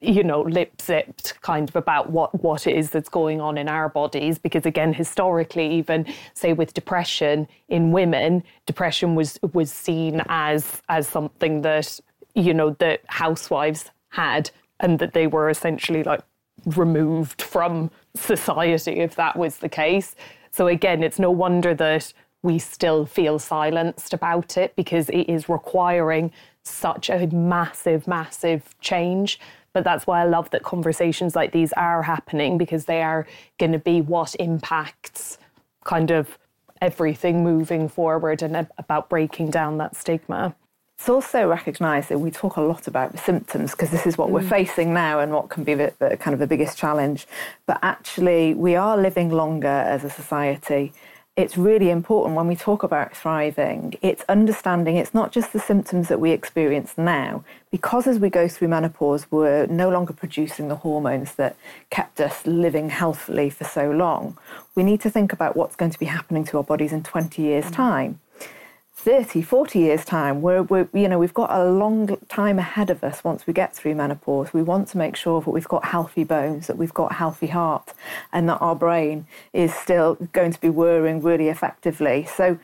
you 0.00 0.24
know, 0.24 0.40
lip 0.42 0.80
zipped 0.80 1.40
kind 1.42 1.68
of 1.68 1.76
about 1.76 2.10
what, 2.10 2.42
what 2.42 2.66
it 2.66 2.74
is 2.74 2.90
that's 2.90 3.08
going 3.08 3.40
on 3.40 3.58
in 3.58 3.68
our 3.68 3.88
bodies. 3.88 4.38
Because 4.38 4.64
again, 4.64 4.94
historically, 4.94 5.70
even 5.74 6.06
say 6.34 6.52
with 6.52 6.72
depression 6.72 7.46
in 7.68 7.92
women, 7.92 8.42
depression 8.66 9.14
was 9.14 9.38
was 9.52 9.70
seen 9.70 10.22
as 10.28 10.82
as 10.88 11.06
something 11.06 11.62
that, 11.62 12.00
you 12.34 12.54
know, 12.54 12.70
that 12.78 13.02
housewives 13.06 13.90
had 14.08 14.50
and 14.80 14.98
that 14.98 15.12
they 15.12 15.26
were 15.26 15.50
essentially 15.50 16.02
like 16.02 16.22
removed 16.64 17.42
from 17.42 17.90
society 18.14 19.00
if 19.00 19.14
that 19.16 19.36
was 19.36 19.58
the 19.58 19.68
case. 19.68 20.16
So 20.50 20.66
again, 20.66 21.02
it's 21.02 21.18
no 21.18 21.30
wonder 21.30 21.74
that 21.74 22.12
we 22.42 22.58
still 22.58 23.04
feel 23.04 23.38
silenced 23.38 24.14
about 24.14 24.56
it 24.56 24.74
because 24.74 25.10
it 25.10 25.28
is 25.28 25.48
requiring 25.48 26.32
such 26.62 27.10
a 27.10 27.26
massive, 27.28 28.06
massive 28.06 28.74
change. 28.80 29.38
But 29.72 29.84
that's 29.84 30.06
why 30.06 30.20
I 30.20 30.24
love 30.24 30.50
that 30.50 30.62
conversations 30.62 31.36
like 31.36 31.52
these 31.52 31.72
are 31.74 32.02
happening 32.02 32.58
because 32.58 32.86
they 32.86 33.02
are 33.02 33.26
going 33.58 33.72
to 33.72 33.78
be 33.78 34.00
what 34.00 34.34
impacts 34.38 35.38
kind 35.84 36.10
of 36.10 36.38
everything 36.80 37.44
moving 37.44 37.88
forward 37.88 38.42
and 38.42 38.66
about 38.78 39.08
breaking 39.08 39.50
down 39.50 39.78
that 39.78 39.94
stigma. 39.96 40.54
It's 40.98 41.08
also 41.08 41.48
recognised 41.48 42.10
that 42.10 42.18
we 42.18 42.30
talk 42.30 42.56
a 42.56 42.60
lot 42.60 42.86
about 42.86 43.12
the 43.12 43.18
symptoms 43.18 43.70
because 43.70 43.90
this 43.90 44.06
is 44.06 44.18
what 44.18 44.28
mm. 44.28 44.32
we're 44.32 44.42
facing 44.42 44.92
now 44.92 45.20
and 45.20 45.32
what 45.32 45.48
can 45.48 45.64
be 45.64 45.72
the, 45.72 45.94
the, 45.98 46.16
kind 46.18 46.34
of 46.34 46.40
the 46.40 46.46
biggest 46.46 46.76
challenge. 46.76 47.26
But 47.64 47.78
actually, 47.82 48.52
we 48.52 48.76
are 48.76 48.98
living 48.98 49.30
longer 49.30 49.66
as 49.66 50.04
a 50.04 50.10
society. 50.10 50.92
It's 51.36 51.56
really 51.56 51.90
important 51.90 52.36
when 52.36 52.48
we 52.48 52.56
talk 52.56 52.82
about 52.82 53.16
thriving, 53.16 53.94
it's 54.02 54.24
understanding 54.28 54.96
it's 54.96 55.14
not 55.14 55.30
just 55.30 55.52
the 55.52 55.60
symptoms 55.60 56.08
that 56.08 56.20
we 56.20 56.32
experience 56.32 56.98
now, 56.98 57.44
because 57.70 58.06
as 58.06 58.18
we 58.18 58.28
go 58.28 58.48
through 58.48 58.68
menopause, 58.68 59.30
we're 59.30 59.66
no 59.66 59.88
longer 59.88 60.12
producing 60.12 60.68
the 60.68 60.76
hormones 60.76 61.36
that 61.36 61.56
kept 61.88 62.20
us 62.20 62.46
living 62.46 62.90
healthily 62.90 63.48
for 63.48 63.64
so 63.64 63.90
long. 63.90 64.36
We 64.74 64.82
need 64.82 65.00
to 65.02 65.10
think 65.10 65.32
about 65.32 65.56
what's 65.56 65.76
going 65.76 65.92
to 65.92 65.98
be 65.98 66.06
happening 66.06 66.44
to 66.46 66.58
our 66.58 66.64
bodies 66.64 66.92
in 66.92 67.04
20 67.04 67.40
years' 67.40 67.66
mm. 67.66 67.74
time. 67.74 68.20
30, 69.00 69.40
40 69.40 69.78
years' 69.78 70.04
time, 70.04 70.42
we're, 70.42 70.62
we're, 70.62 70.86
you 70.92 71.08
know, 71.08 71.18
we've 71.18 71.32
got 71.32 71.50
a 71.50 71.64
long 71.64 72.18
time 72.28 72.58
ahead 72.58 72.90
of 72.90 73.02
us 73.02 73.24
once 73.24 73.46
we 73.46 73.54
get 73.54 73.74
through 73.74 73.94
menopause. 73.94 74.52
We 74.52 74.62
want 74.62 74.88
to 74.88 74.98
make 74.98 75.16
sure 75.16 75.40
that 75.40 75.50
we've 75.50 75.66
got 75.66 75.86
healthy 75.86 76.22
bones, 76.22 76.66
that 76.66 76.76
we've 76.76 76.92
got 76.92 77.12
a 77.12 77.14
healthy 77.14 77.46
heart, 77.46 77.94
and 78.30 78.46
that 78.50 78.58
our 78.58 78.76
brain 78.76 79.26
is 79.54 79.74
still 79.74 80.16
going 80.32 80.52
to 80.52 80.60
be 80.60 80.68
whirring 80.68 81.22
really 81.22 81.48
effectively. 81.48 82.26
So, 82.36 82.58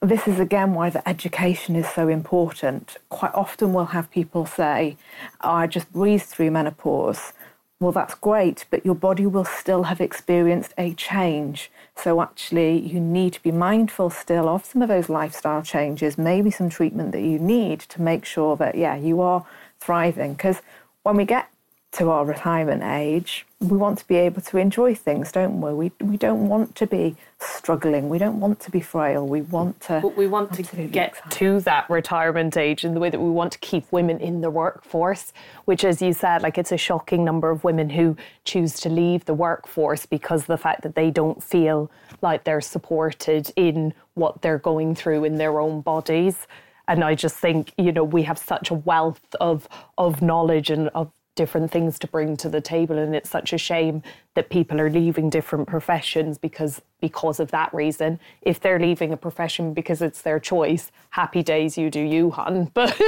this 0.00 0.26
is 0.26 0.40
again 0.40 0.72
why 0.72 0.88
the 0.88 1.06
education 1.06 1.76
is 1.76 1.88
so 1.88 2.08
important. 2.08 2.96
Quite 3.10 3.34
often, 3.34 3.74
we'll 3.74 3.86
have 3.86 4.10
people 4.10 4.46
say, 4.46 4.96
I 5.42 5.66
just 5.66 5.92
breezed 5.92 6.26
through 6.26 6.50
menopause. 6.50 7.34
Well, 7.78 7.92
that's 7.92 8.14
great, 8.14 8.64
but 8.70 8.86
your 8.86 8.94
body 8.94 9.26
will 9.26 9.44
still 9.44 9.82
have 9.82 10.00
experienced 10.00 10.72
a 10.78 10.94
change. 10.94 11.70
So, 11.96 12.20
actually, 12.20 12.78
you 12.78 13.00
need 13.00 13.34
to 13.34 13.42
be 13.42 13.52
mindful 13.52 14.10
still 14.10 14.48
of 14.48 14.64
some 14.64 14.82
of 14.82 14.88
those 14.88 15.08
lifestyle 15.08 15.62
changes, 15.62 16.18
maybe 16.18 16.50
some 16.50 16.68
treatment 16.68 17.12
that 17.12 17.22
you 17.22 17.38
need 17.38 17.80
to 17.80 18.02
make 18.02 18.24
sure 18.24 18.56
that, 18.56 18.74
yeah, 18.74 18.96
you 18.96 19.20
are 19.20 19.46
thriving. 19.78 20.34
Because 20.34 20.60
when 21.04 21.16
we 21.16 21.24
get 21.24 21.48
to 21.94 22.10
our 22.10 22.24
retirement 22.24 22.82
age, 22.82 23.46
we 23.60 23.76
want 23.76 23.98
to 23.98 24.06
be 24.08 24.16
able 24.16 24.40
to 24.42 24.58
enjoy 24.58 24.96
things, 24.96 25.30
don't 25.30 25.60
we? 25.60 25.72
We, 25.72 25.92
we 26.00 26.16
don't 26.16 26.48
want 26.48 26.74
to 26.74 26.88
be 26.88 27.14
struggling. 27.38 28.08
We 28.08 28.18
don't 28.18 28.40
want 28.40 28.58
to 28.60 28.70
be 28.72 28.80
frail. 28.80 29.26
We 29.26 29.42
want 29.42 29.80
to. 29.82 30.00
But 30.02 30.16
we 30.16 30.26
want 30.26 30.52
to 30.54 30.62
get 30.88 31.14
to 31.32 31.60
that 31.60 31.88
retirement 31.88 32.56
age 32.56 32.84
in 32.84 32.94
the 32.94 33.00
way 33.00 33.10
that 33.10 33.20
we 33.20 33.30
want 33.30 33.52
to 33.52 33.58
keep 33.58 33.90
women 33.92 34.18
in 34.18 34.40
the 34.40 34.50
workforce, 34.50 35.32
which, 35.66 35.84
as 35.84 36.02
you 36.02 36.12
said, 36.12 36.42
like 36.42 36.58
it's 36.58 36.72
a 36.72 36.76
shocking 36.76 37.24
number 37.24 37.48
of 37.48 37.62
women 37.62 37.90
who 37.90 38.16
choose 38.44 38.74
to 38.80 38.88
leave 38.88 39.24
the 39.24 39.34
workforce 39.34 40.04
because 40.04 40.42
of 40.42 40.46
the 40.48 40.58
fact 40.58 40.82
that 40.82 40.96
they 40.96 41.12
don't 41.12 41.42
feel 41.42 41.90
like 42.22 42.42
they're 42.42 42.60
supported 42.60 43.52
in 43.54 43.94
what 44.14 44.42
they're 44.42 44.58
going 44.58 44.96
through 44.96 45.22
in 45.22 45.38
their 45.38 45.60
own 45.60 45.80
bodies. 45.80 46.48
And 46.86 47.02
I 47.02 47.14
just 47.14 47.36
think, 47.36 47.72
you 47.78 47.92
know, 47.92 48.04
we 48.04 48.24
have 48.24 48.38
such 48.38 48.70
a 48.70 48.74
wealth 48.74 49.34
of 49.40 49.68
of 49.96 50.20
knowledge 50.20 50.70
and 50.70 50.88
of 50.88 51.10
different 51.34 51.70
things 51.70 51.98
to 51.98 52.06
bring 52.06 52.36
to 52.36 52.48
the 52.48 52.60
table 52.60 52.98
and 52.98 53.14
it's 53.14 53.30
such 53.30 53.52
a 53.52 53.58
shame 53.58 54.02
that 54.34 54.50
people 54.50 54.80
are 54.80 54.90
leaving 54.90 55.30
different 55.30 55.66
professions 55.66 56.38
because 56.38 56.80
because 57.00 57.38
of 57.38 57.50
that 57.50 57.72
reason. 57.74 58.18
If 58.42 58.60
they're 58.60 58.78
leaving 58.78 59.12
a 59.12 59.16
profession 59.16 59.74
because 59.74 60.00
it's 60.00 60.22
their 60.22 60.40
choice 60.40 60.90
happy 61.10 61.42
days 61.42 61.76
you 61.76 61.90
do 61.90 62.00
you 62.00 62.30
hun. 62.30 62.70
But 62.74 62.98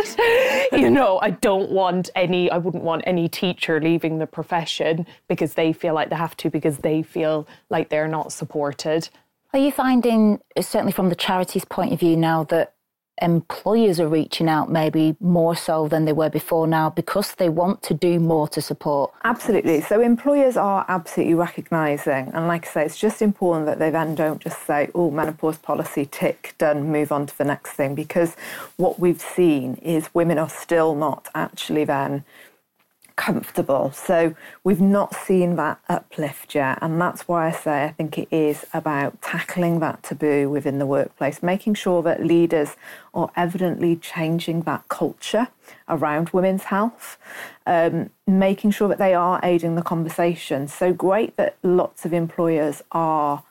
you 0.72 0.90
know 0.90 1.18
i 1.20 1.30
don't 1.30 1.70
want 1.70 2.10
any 2.14 2.50
i 2.50 2.58
wouldn't 2.58 2.82
want 2.82 3.02
any 3.06 3.28
teacher 3.28 3.80
leaving 3.80 4.18
the 4.18 4.26
profession 4.26 5.06
because 5.28 5.54
they 5.54 5.72
feel 5.72 5.94
like 5.94 6.10
they 6.10 6.16
have 6.16 6.36
to 6.38 6.50
because 6.50 6.78
they 6.78 7.02
feel 7.02 7.46
like 7.70 7.88
they're 7.88 8.08
not 8.08 8.32
supported. 8.32 9.08
Are 9.52 9.58
you 9.58 9.72
finding 9.72 10.40
certainly 10.60 10.92
from 10.92 11.08
the 11.08 11.14
charities 11.14 11.64
point 11.64 11.92
of 11.92 12.00
view 12.00 12.16
now 12.16 12.44
that 12.44 12.74
employers 13.22 13.98
are 13.98 14.08
reaching 14.08 14.48
out 14.48 14.70
maybe 14.70 15.16
more 15.20 15.56
so 15.56 15.88
than 15.88 16.04
they 16.04 16.12
were 16.12 16.28
before 16.28 16.66
now 16.66 16.90
because 16.90 17.34
they 17.36 17.48
want 17.48 17.82
to 17.82 17.94
do 17.94 18.20
more 18.20 18.46
to 18.48 18.60
support. 18.60 19.12
Absolutely. 19.24 19.80
So 19.80 20.00
employers 20.00 20.56
are 20.56 20.84
absolutely 20.88 21.34
recognising, 21.34 22.30
and 22.34 22.46
like 22.46 22.66
I 22.66 22.70
say, 22.70 22.84
it's 22.84 22.98
just 22.98 23.22
important 23.22 23.66
that 23.66 23.78
they 23.78 23.90
then 23.90 24.14
don't 24.14 24.40
just 24.40 24.66
say, 24.66 24.90
oh, 24.94 25.10
menopause 25.10 25.58
policy, 25.58 26.06
tick, 26.10 26.54
done, 26.58 26.92
move 26.92 27.10
on 27.10 27.26
to 27.26 27.38
the 27.38 27.44
next 27.44 27.72
thing, 27.72 27.94
because 27.94 28.36
what 28.76 28.98
we've 28.98 29.20
seen 29.20 29.74
is 29.76 30.12
women 30.14 30.38
are 30.38 30.50
still 30.50 30.94
not 30.94 31.28
actually 31.34 31.84
then 31.84 32.24
comfortable. 33.16 33.90
So 33.92 34.34
we've 34.62 34.80
not 34.80 35.14
seen 35.14 35.56
that 35.56 35.80
uplift 35.88 36.54
yet. 36.54 36.78
And 36.82 37.00
that's 37.00 37.26
why 37.26 37.48
I 37.48 37.52
say 37.52 37.84
I 37.84 37.88
think 37.88 38.18
it 38.18 38.28
is 38.30 38.66
about 38.72 39.20
tackling 39.22 39.80
that 39.80 40.02
taboo 40.02 40.50
within 40.50 40.78
the 40.78 40.86
workplace, 40.86 41.42
making 41.42 41.74
sure 41.74 42.02
that 42.02 42.24
leaders 42.24 42.76
are 43.14 43.30
evidently 43.34 43.96
changing 43.96 44.62
that 44.62 44.86
culture 44.88 45.48
around 45.88 46.30
women's 46.30 46.64
health, 46.64 47.16
um, 47.66 48.10
making 48.26 48.70
sure 48.70 48.88
that 48.88 48.98
they 48.98 49.14
are 49.14 49.40
aiding 49.42 49.74
the 49.74 49.82
conversation. 49.82 50.68
So 50.68 50.92
great 50.92 51.36
that 51.36 51.56
lots 51.62 52.04
of 52.04 52.12
employers 52.12 52.82
are 52.92 53.42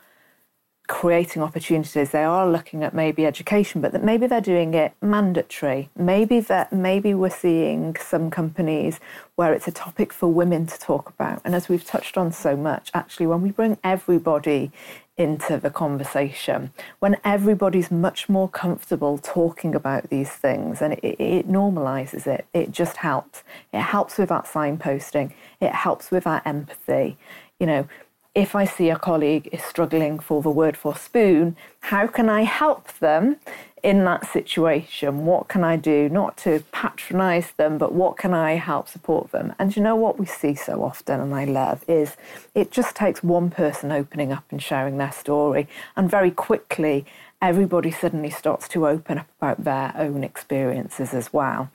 creating 0.88 1.41
opportunities. 1.41 2.12
They 2.12 2.24
are 2.24 2.48
looking 2.48 2.84
at 2.84 2.93
maybe 2.93 3.26
education, 3.26 3.82
but 3.82 3.91
that 3.91 4.04
maybe 4.04 4.28
they're 4.28 4.41
doing 4.41 4.74
it 4.74 4.93
mandatory. 5.02 5.89
Maybe 5.95 6.39
that 6.41 6.71
maybe 6.71 7.13
we're 7.13 7.30
seeing 7.30 7.95
some 7.95 8.30
companies 8.30 9.00
where 9.36 9.54
it's 9.54 9.67
a 9.67 9.71
topic 9.71 10.13
for 10.13 10.28
women 10.28 10.65
to 10.67 10.80
talk 10.80 11.10
about. 11.10 11.41
And 11.43 11.56
as 11.56 11.69
we've 11.69 11.86
touched 11.86 12.17
on 12.17 12.32
so 12.32 12.56
much, 12.56 12.91
actually, 12.93 13.28
when 13.28 13.41
we 13.41 13.52
bring 13.52 13.78
everybody 13.84 14.71
into 15.17 15.58
the 15.58 15.69
conversation, 15.69 16.71
when 17.00 17.17
everybody's 17.24 17.89
much 17.89 18.28
more 18.28 18.50
comfortable 18.50 19.17
talking 19.17 19.74
about 19.74 20.10
these 20.10 20.30
things 20.30 20.82
and 20.82 20.93
it, 20.95 21.15
it 21.19 21.48
normalizes 21.48 22.28
it, 22.28 22.45
it 22.54 22.71
just 22.71 22.98
helps. 22.98 23.43
It 23.74 23.82
helps 23.82 24.17
with 24.17 24.30
that 24.30 24.45
signposting, 24.45 25.34
it 25.62 25.71
helps 25.71 26.12
with 26.12 26.28
our 26.28 26.41
empathy. 26.45 27.17
You 27.60 27.67
know, 27.67 27.88
if 28.36 28.54
I 28.54 28.65
see 28.65 28.89
a 28.89 29.00
colleague 29.00 29.48
is 29.54 29.63
struggling 29.63 30.19
for 30.19 30.41
the 30.41 30.50
word 30.50 30.76
for 30.76 30.95
spoon, 30.95 31.56
how 31.80 32.06
can 32.06 32.30
I 32.30 32.41
help 32.41 32.91
them 33.00 33.38
in 33.82 34.04
that 34.04 34.30
situation? 34.30 35.26
What 35.26 35.48
can 35.48 35.63
I 35.63 35.78
do? 35.78 36.10
Not 36.10 36.36
to 36.39 36.63
patronize 36.74 37.52
them, 37.56 37.78
but 37.78 37.93
what 37.93 38.17
can 38.17 38.34
I 38.34 38.56
help 38.56 38.89
support 38.89 39.32
them? 39.32 39.56
And 39.58 39.74
you 39.76 39.82
know 39.82 39.95
what 39.95 40.19
we 40.19 40.26
see 40.26 40.54
so 40.54 40.84
often, 40.84 41.21
and 41.21 41.34
I 41.34 41.45
love, 41.45 41.86
is 41.88 42.17
it 42.54 42.71
just 42.71 42.95
takes 42.95 43.24
one 43.24 43.50
person 43.50 43.91
opening 43.91 44.34
up 44.34 44.43
and 44.52 44.62
sharing 44.62 44.98
their 44.98 45.13
story, 45.13 45.69
and 45.95 46.12
very 46.12 46.32
quickly, 46.32 47.06
everybody 47.41 47.91
suddenly 47.91 48.32
starts 48.32 48.67
to 48.69 48.88
open 48.88 49.19
up 49.19 49.28
about 49.39 49.63
their 49.63 49.93
own 49.95 50.24
experiences 50.24 51.13
as 51.13 51.32
well. 51.32 51.69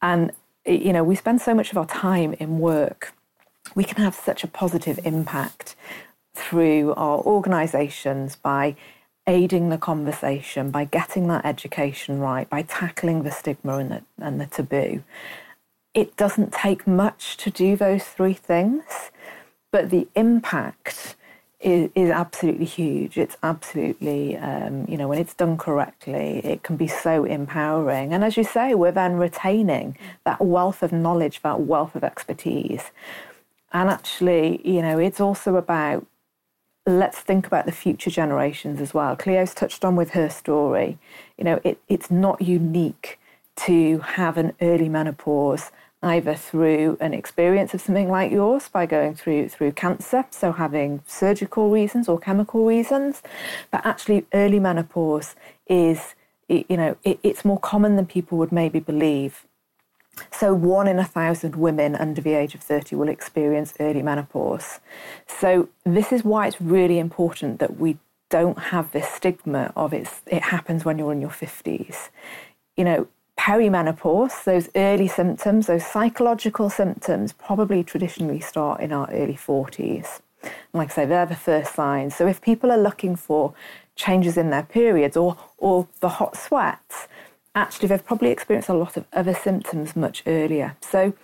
And, 0.00 0.30
you 0.66 0.92
know, 0.92 1.02
we 1.02 1.16
spend 1.16 1.40
so 1.40 1.54
much 1.54 1.72
of 1.72 1.78
our 1.78 1.86
time 1.86 2.34
in 2.34 2.58
work 2.58 3.13
we 3.74 3.84
can 3.84 4.02
have 4.02 4.14
such 4.14 4.44
a 4.44 4.48
positive 4.48 4.98
impact 5.04 5.74
through 6.34 6.92
our 6.94 7.18
organisations 7.20 8.36
by 8.36 8.76
aiding 9.26 9.70
the 9.70 9.78
conversation, 9.78 10.70
by 10.70 10.84
getting 10.84 11.28
that 11.28 11.44
education 11.46 12.20
right, 12.20 12.48
by 12.50 12.62
tackling 12.62 13.22
the 13.22 13.30
stigma 13.30 13.78
and 13.78 13.90
the, 13.90 14.02
and 14.18 14.40
the 14.40 14.46
taboo. 14.46 15.02
It 15.94 16.16
doesn't 16.16 16.52
take 16.52 16.86
much 16.86 17.36
to 17.38 17.50
do 17.50 17.76
those 17.76 18.04
three 18.04 18.34
things, 18.34 19.10
but 19.72 19.90
the 19.90 20.08
impact 20.14 21.16
is, 21.60 21.90
is 21.94 22.10
absolutely 22.10 22.66
huge. 22.66 23.16
It's 23.16 23.36
absolutely, 23.42 24.36
um, 24.36 24.84
you 24.86 24.98
know, 24.98 25.08
when 25.08 25.18
it's 25.18 25.34
done 25.34 25.56
correctly, 25.56 26.40
it 26.44 26.62
can 26.62 26.76
be 26.76 26.86
so 26.86 27.24
empowering. 27.24 28.12
And 28.12 28.22
as 28.22 28.36
you 28.36 28.44
say, 28.44 28.74
we're 28.74 28.92
then 28.92 29.14
retaining 29.14 29.96
that 30.24 30.44
wealth 30.44 30.82
of 30.82 30.92
knowledge, 30.92 31.40
that 31.42 31.60
wealth 31.60 31.94
of 31.94 32.04
expertise. 32.04 32.90
And 33.74 33.90
actually, 33.90 34.60
you 34.66 34.80
know, 34.80 34.98
it's 34.98 35.20
also 35.20 35.56
about 35.56 36.06
let's 36.86 37.18
think 37.18 37.46
about 37.46 37.66
the 37.66 37.72
future 37.72 38.10
generations 38.10 38.80
as 38.80 38.94
well. 38.94 39.16
Clio's 39.16 39.54
touched 39.54 39.84
on 39.84 39.96
with 39.96 40.10
her 40.10 40.28
story. 40.28 40.98
You 41.36 41.44
know, 41.44 41.60
it, 41.64 41.78
it's 41.88 42.10
not 42.10 42.40
unique 42.40 43.18
to 43.56 43.98
have 43.98 44.36
an 44.36 44.52
early 44.60 44.88
menopause 44.88 45.70
either 46.02 46.34
through 46.34 46.98
an 47.00 47.14
experience 47.14 47.72
of 47.72 47.80
something 47.80 48.10
like 48.10 48.30
yours 48.30 48.68
by 48.68 48.84
going 48.86 49.14
through 49.14 49.48
through 49.48 49.72
cancer, 49.72 50.24
so 50.30 50.52
having 50.52 51.02
surgical 51.06 51.70
reasons 51.70 52.08
or 52.08 52.18
chemical 52.18 52.66
reasons, 52.66 53.22
but 53.70 53.84
actually 53.84 54.26
early 54.34 54.60
menopause 54.60 55.34
is 55.66 56.14
you 56.48 56.76
know 56.76 56.96
it, 57.04 57.18
it's 57.22 57.44
more 57.44 57.58
common 57.58 57.96
than 57.96 58.06
people 58.06 58.38
would 58.38 58.52
maybe 58.52 58.78
believe. 58.78 59.46
So, 60.30 60.54
one 60.54 60.86
in 60.86 60.98
a 60.98 61.04
thousand 61.04 61.56
women 61.56 61.94
under 61.96 62.20
the 62.20 62.34
age 62.34 62.54
of 62.54 62.60
30 62.60 62.96
will 62.96 63.08
experience 63.08 63.74
early 63.80 64.02
menopause. 64.02 64.80
So, 65.26 65.68
this 65.84 66.12
is 66.12 66.24
why 66.24 66.46
it's 66.46 66.60
really 66.60 66.98
important 66.98 67.58
that 67.60 67.78
we 67.78 67.98
don't 68.30 68.58
have 68.58 68.90
this 68.92 69.08
stigma 69.08 69.72
of 69.76 69.92
it's, 69.92 70.22
it 70.26 70.42
happens 70.42 70.84
when 70.84 70.98
you're 70.98 71.12
in 71.12 71.20
your 71.20 71.30
50s. 71.30 72.08
You 72.76 72.84
know, 72.84 73.08
perimenopause, 73.38 74.44
those 74.44 74.68
early 74.74 75.08
symptoms, 75.08 75.66
those 75.66 75.86
psychological 75.86 76.70
symptoms, 76.70 77.32
probably 77.32 77.82
traditionally 77.84 78.40
start 78.40 78.80
in 78.80 78.92
our 78.92 79.08
early 79.10 79.36
40s. 79.36 80.20
And 80.42 80.52
like 80.74 80.90
I 80.92 80.94
say, 80.94 81.06
they're 81.06 81.26
the 81.26 81.36
first 81.36 81.74
signs. 81.74 82.14
So, 82.14 82.26
if 82.26 82.40
people 82.40 82.70
are 82.70 82.78
looking 82.78 83.16
for 83.16 83.54
changes 83.96 84.36
in 84.36 84.50
their 84.50 84.64
periods 84.64 85.16
or, 85.16 85.36
or 85.58 85.86
the 86.00 86.08
hot 86.08 86.36
sweats, 86.36 87.08
actually 87.54 87.88
they've 87.88 88.04
probably 88.04 88.30
experienced 88.30 88.68
a 88.68 88.74
lot 88.74 88.96
of 88.96 89.06
other 89.12 89.34
symptoms 89.34 89.94
much 89.96 90.22
earlier. 90.26 90.76
So, 90.80 91.14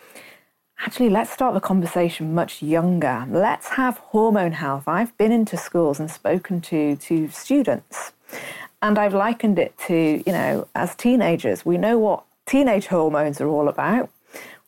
actually, 0.81 1.11
let's 1.11 1.31
start 1.31 1.55
the 1.55 1.61
conversation 1.61 2.35
much 2.35 2.63
younger. 2.63 3.27
Let's 3.29 3.69
have 3.71 3.99
hormone 3.99 4.53
health. 4.53 4.85
I've 4.87 5.17
been 5.19 5.33
into 5.33 5.57
schools 5.57 6.01
and 6.01 6.11
spoken 6.11 6.61
to, 6.63 6.97
to 6.97 7.29
students, 7.29 8.13
and 8.83 8.99
I've 8.99 9.15
likened 9.15 9.59
it 9.59 9.77
to, 9.87 10.23
you 10.25 10.33
know, 10.33 10.69
as 10.75 10.95
teenagers, 10.95 11.67
we 11.67 11.77
know 11.77 11.99
what 11.99 12.25
teenage 12.47 12.87
hormones 12.87 13.41
are 13.41 13.49
all 13.49 13.69
about. 13.69 14.11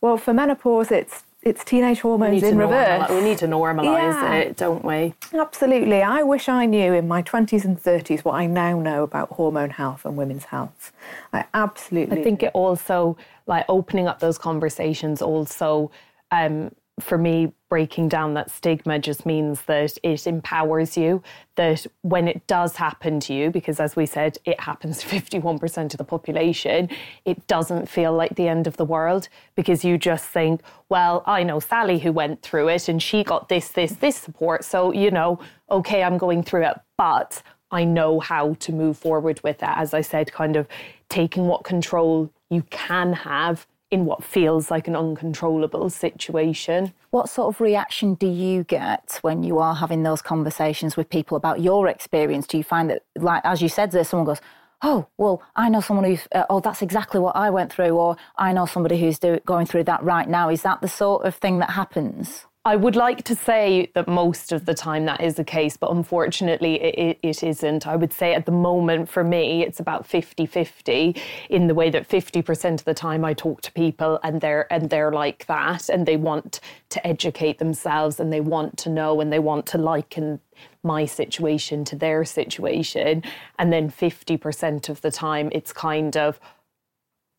Well, 0.00 0.16
for 0.16 0.34
menopause, 0.34 0.90
it's 0.90 1.24
it's 1.42 1.64
teenage 1.64 2.00
hormones 2.00 2.42
in 2.42 2.56
reverse. 2.56 3.10
we 3.10 3.20
need 3.20 3.38
to 3.38 3.46
normalise 3.46 4.12
yeah. 4.12 4.34
it, 4.34 4.56
don't 4.56 4.84
we? 4.84 5.14
Absolutely. 5.34 6.02
I 6.02 6.22
wish 6.22 6.48
I 6.48 6.66
knew 6.66 6.92
in 6.92 7.08
my 7.08 7.22
20s 7.22 7.64
and 7.64 7.80
30s 7.82 8.20
what 8.20 8.34
I 8.34 8.46
now 8.46 8.78
know 8.78 9.02
about 9.02 9.30
hormone 9.30 9.70
health 9.70 10.04
and 10.04 10.16
women's 10.16 10.44
health. 10.44 10.92
I 11.32 11.44
absolutely. 11.52 12.20
I 12.20 12.22
think 12.22 12.44
it 12.44 12.52
also, 12.54 13.16
like 13.46 13.64
opening 13.68 14.06
up 14.06 14.20
those 14.20 14.38
conversations, 14.38 15.20
also 15.20 15.90
um, 16.30 16.72
for 17.02 17.18
me, 17.18 17.52
breaking 17.68 18.08
down 18.08 18.34
that 18.34 18.50
stigma 18.50 18.98
just 18.98 19.24
means 19.24 19.62
that 19.62 19.96
it 20.02 20.26
empowers 20.26 20.96
you. 20.96 21.22
That 21.56 21.86
when 22.02 22.28
it 22.28 22.46
does 22.46 22.76
happen 22.76 23.18
to 23.20 23.34
you, 23.34 23.50
because 23.50 23.80
as 23.80 23.96
we 23.96 24.06
said, 24.06 24.38
it 24.44 24.60
happens 24.60 24.98
to 24.98 25.06
51% 25.20 25.92
of 25.92 25.98
the 25.98 26.04
population, 26.04 26.88
it 27.24 27.46
doesn't 27.46 27.88
feel 27.88 28.12
like 28.12 28.34
the 28.36 28.48
end 28.48 28.66
of 28.66 28.76
the 28.76 28.84
world 28.84 29.28
because 29.54 29.84
you 29.84 29.98
just 29.98 30.26
think, 30.26 30.60
well, 30.88 31.22
I 31.26 31.42
know 31.42 31.60
Sally 31.60 31.98
who 31.98 32.12
went 32.12 32.42
through 32.42 32.68
it 32.68 32.88
and 32.88 33.02
she 33.02 33.24
got 33.24 33.48
this, 33.48 33.68
this, 33.68 33.92
this 33.92 34.16
support. 34.16 34.64
So, 34.64 34.92
you 34.92 35.10
know, 35.10 35.38
okay, 35.70 36.02
I'm 36.02 36.18
going 36.18 36.42
through 36.42 36.66
it, 36.66 36.78
but 36.96 37.42
I 37.70 37.84
know 37.84 38.20
how 38.20 38.54
to 38.54 38.72
move 38.72 38.98
forward 38.98 39.40
with 39.42 39.58
that. 39.58 39.78
As 39.78 39.94
I 39.94 40.02
said, 40.02 40.30
kind 40.30 40.56
of 40.56 40.68
taking 41.08 41.46
what 41.46 41.64
control 41.64 42.30
you 42.50 42.62
can 42.70 43.14
have 43.14 43.66
in 43.92 44.06
what 44.06 44.24
feels 44.24 44.70
like 44.70 44.88
an 44.88 44.96
uncontrollable 44.96 45.90
situation. 45.90 46.94
What 47.10 47.28
sort 47.28 47.54
of 47.54 47.60
reaction 47.60 48.14
do 48.14 48.26
you 48.26 48.64
get 48.64 49.18
when 49.20 49.42
you 49.42 49.58
are 49.58 49.74
having 49.74 50.02
those 50.02 50.22
conversations 50.22 50.96
with 50.96 51.10
people 51.10 51.36
about 51.36 51.60
your 51.60 51.86
experience? 51.86 52.46
Do 52.46 52.56
you 52.56 52.64
find 52.64 52.88
that, 52.88 53.04
like 53.16 53.42
as 53.44 53.60
you 53.60 53.68
said, 53.68 53.92
there 53.92 54.02
someone 54.02 54.26
goes, 54.26 54.40
"Oh, 54.80 55.06
well, 55.18 55.42
I 55.54 55.68
know 55.68 55.82
someone 55.82 56.06
who's 56.06 56.26
uh, 56.32 56.46
oh, 56.48 56.60
that's 56.60 56.80
exactly 56.80 57.20
what 57.20 57.36
I 57.36 57.50
went 57.50 57.70
through," 57.70 57.90
or 57.90 58.16
"I 58.38 58.54
know 58.54 58.64
somebody 58.64 58.98
who's 58.98 59.18
do, 59.18 59.38
going 59.44 59.66
through 59.66 59.84
that 59.84 60.02
right 60.02 60.28
now." 60.28 60.48
Is 60.48 60.62
that 60.62 60.80
the 60.80 60.88
sort 60.88 61.26
of 61.26 61.34
thing 61.34 61.58
that 61.58 61.70
happens? 61.70 62.46
I 62.64 62.76
would 62.76 62.94
like 62.94 63.24
to 63.24 63.34
say 63.34 63.90
that 63.94 64.06
most 64.06 64.52
of 64.52 64.66
the 64.66 64.74
time 64.74 65.04
that 65.06 65.20
is 65.20 65.34
the 65.34 65.42
case, 65.42 65.76
but 65.76 65.90
unfortunately 65.90 66.80
it, 66.80 67.18
it 67.20 67.42
isn't. 67.42 67.88
I 67.88 67.96
would 67.96 68.12
say 68.12 68.34
at 68.34 68.46
the 68.46 68.52
moment 68.52 69.08
for 69.08 69.24
me, 69.24 69.64
it's 69.64 69.80
about 69.80 70.06
50 70.06 70.46
50 70.46 71.16
in 71.50 71.66
the 71.66 71.74
way 71.74 71.90
that 71.90 72.08
50% 72.08 72.74
of 72.74 72.84
the 72.84 72.94
time 72.94 73.24
I 73.24 73.34
talk 73.34 73.62
to 73.62 73.72
people 73.72 74.20
and 74.22 74.40
they're, 74.40 74.72
and 74.72 74.90
they're 74.90 75.10
like 75.10 75.44
that 75.46 75.88
and 75.88 76.06
they 76.06 76.16
want 76.16 76.60
to 76.90 77.04
educate 77.04 77.58
themselves 77.58 78.20
and 78.20 78.32
they 78.32 78.40
want 78.40 78.78
to 78.78 78.90
know 78.90 79.20
and 79.20 79.32
they 79.32 79.40
want 79.40 79.66
to 79.66 79.78
liken 79.78 80.38
my 80.84 81.04
situation 81.04 81.84
to 81.86 81.96
their 81.96 82.24
situation. 82.24 83.24
And 83.58 83.72
then 83.72 83.90
50% 83.90 84.88
of 84.88 85.00
the 85.00 85.10
time 85.10 85.48
it's 85.50 85.72
kind 85.72 86.16
of, 86.16 86.38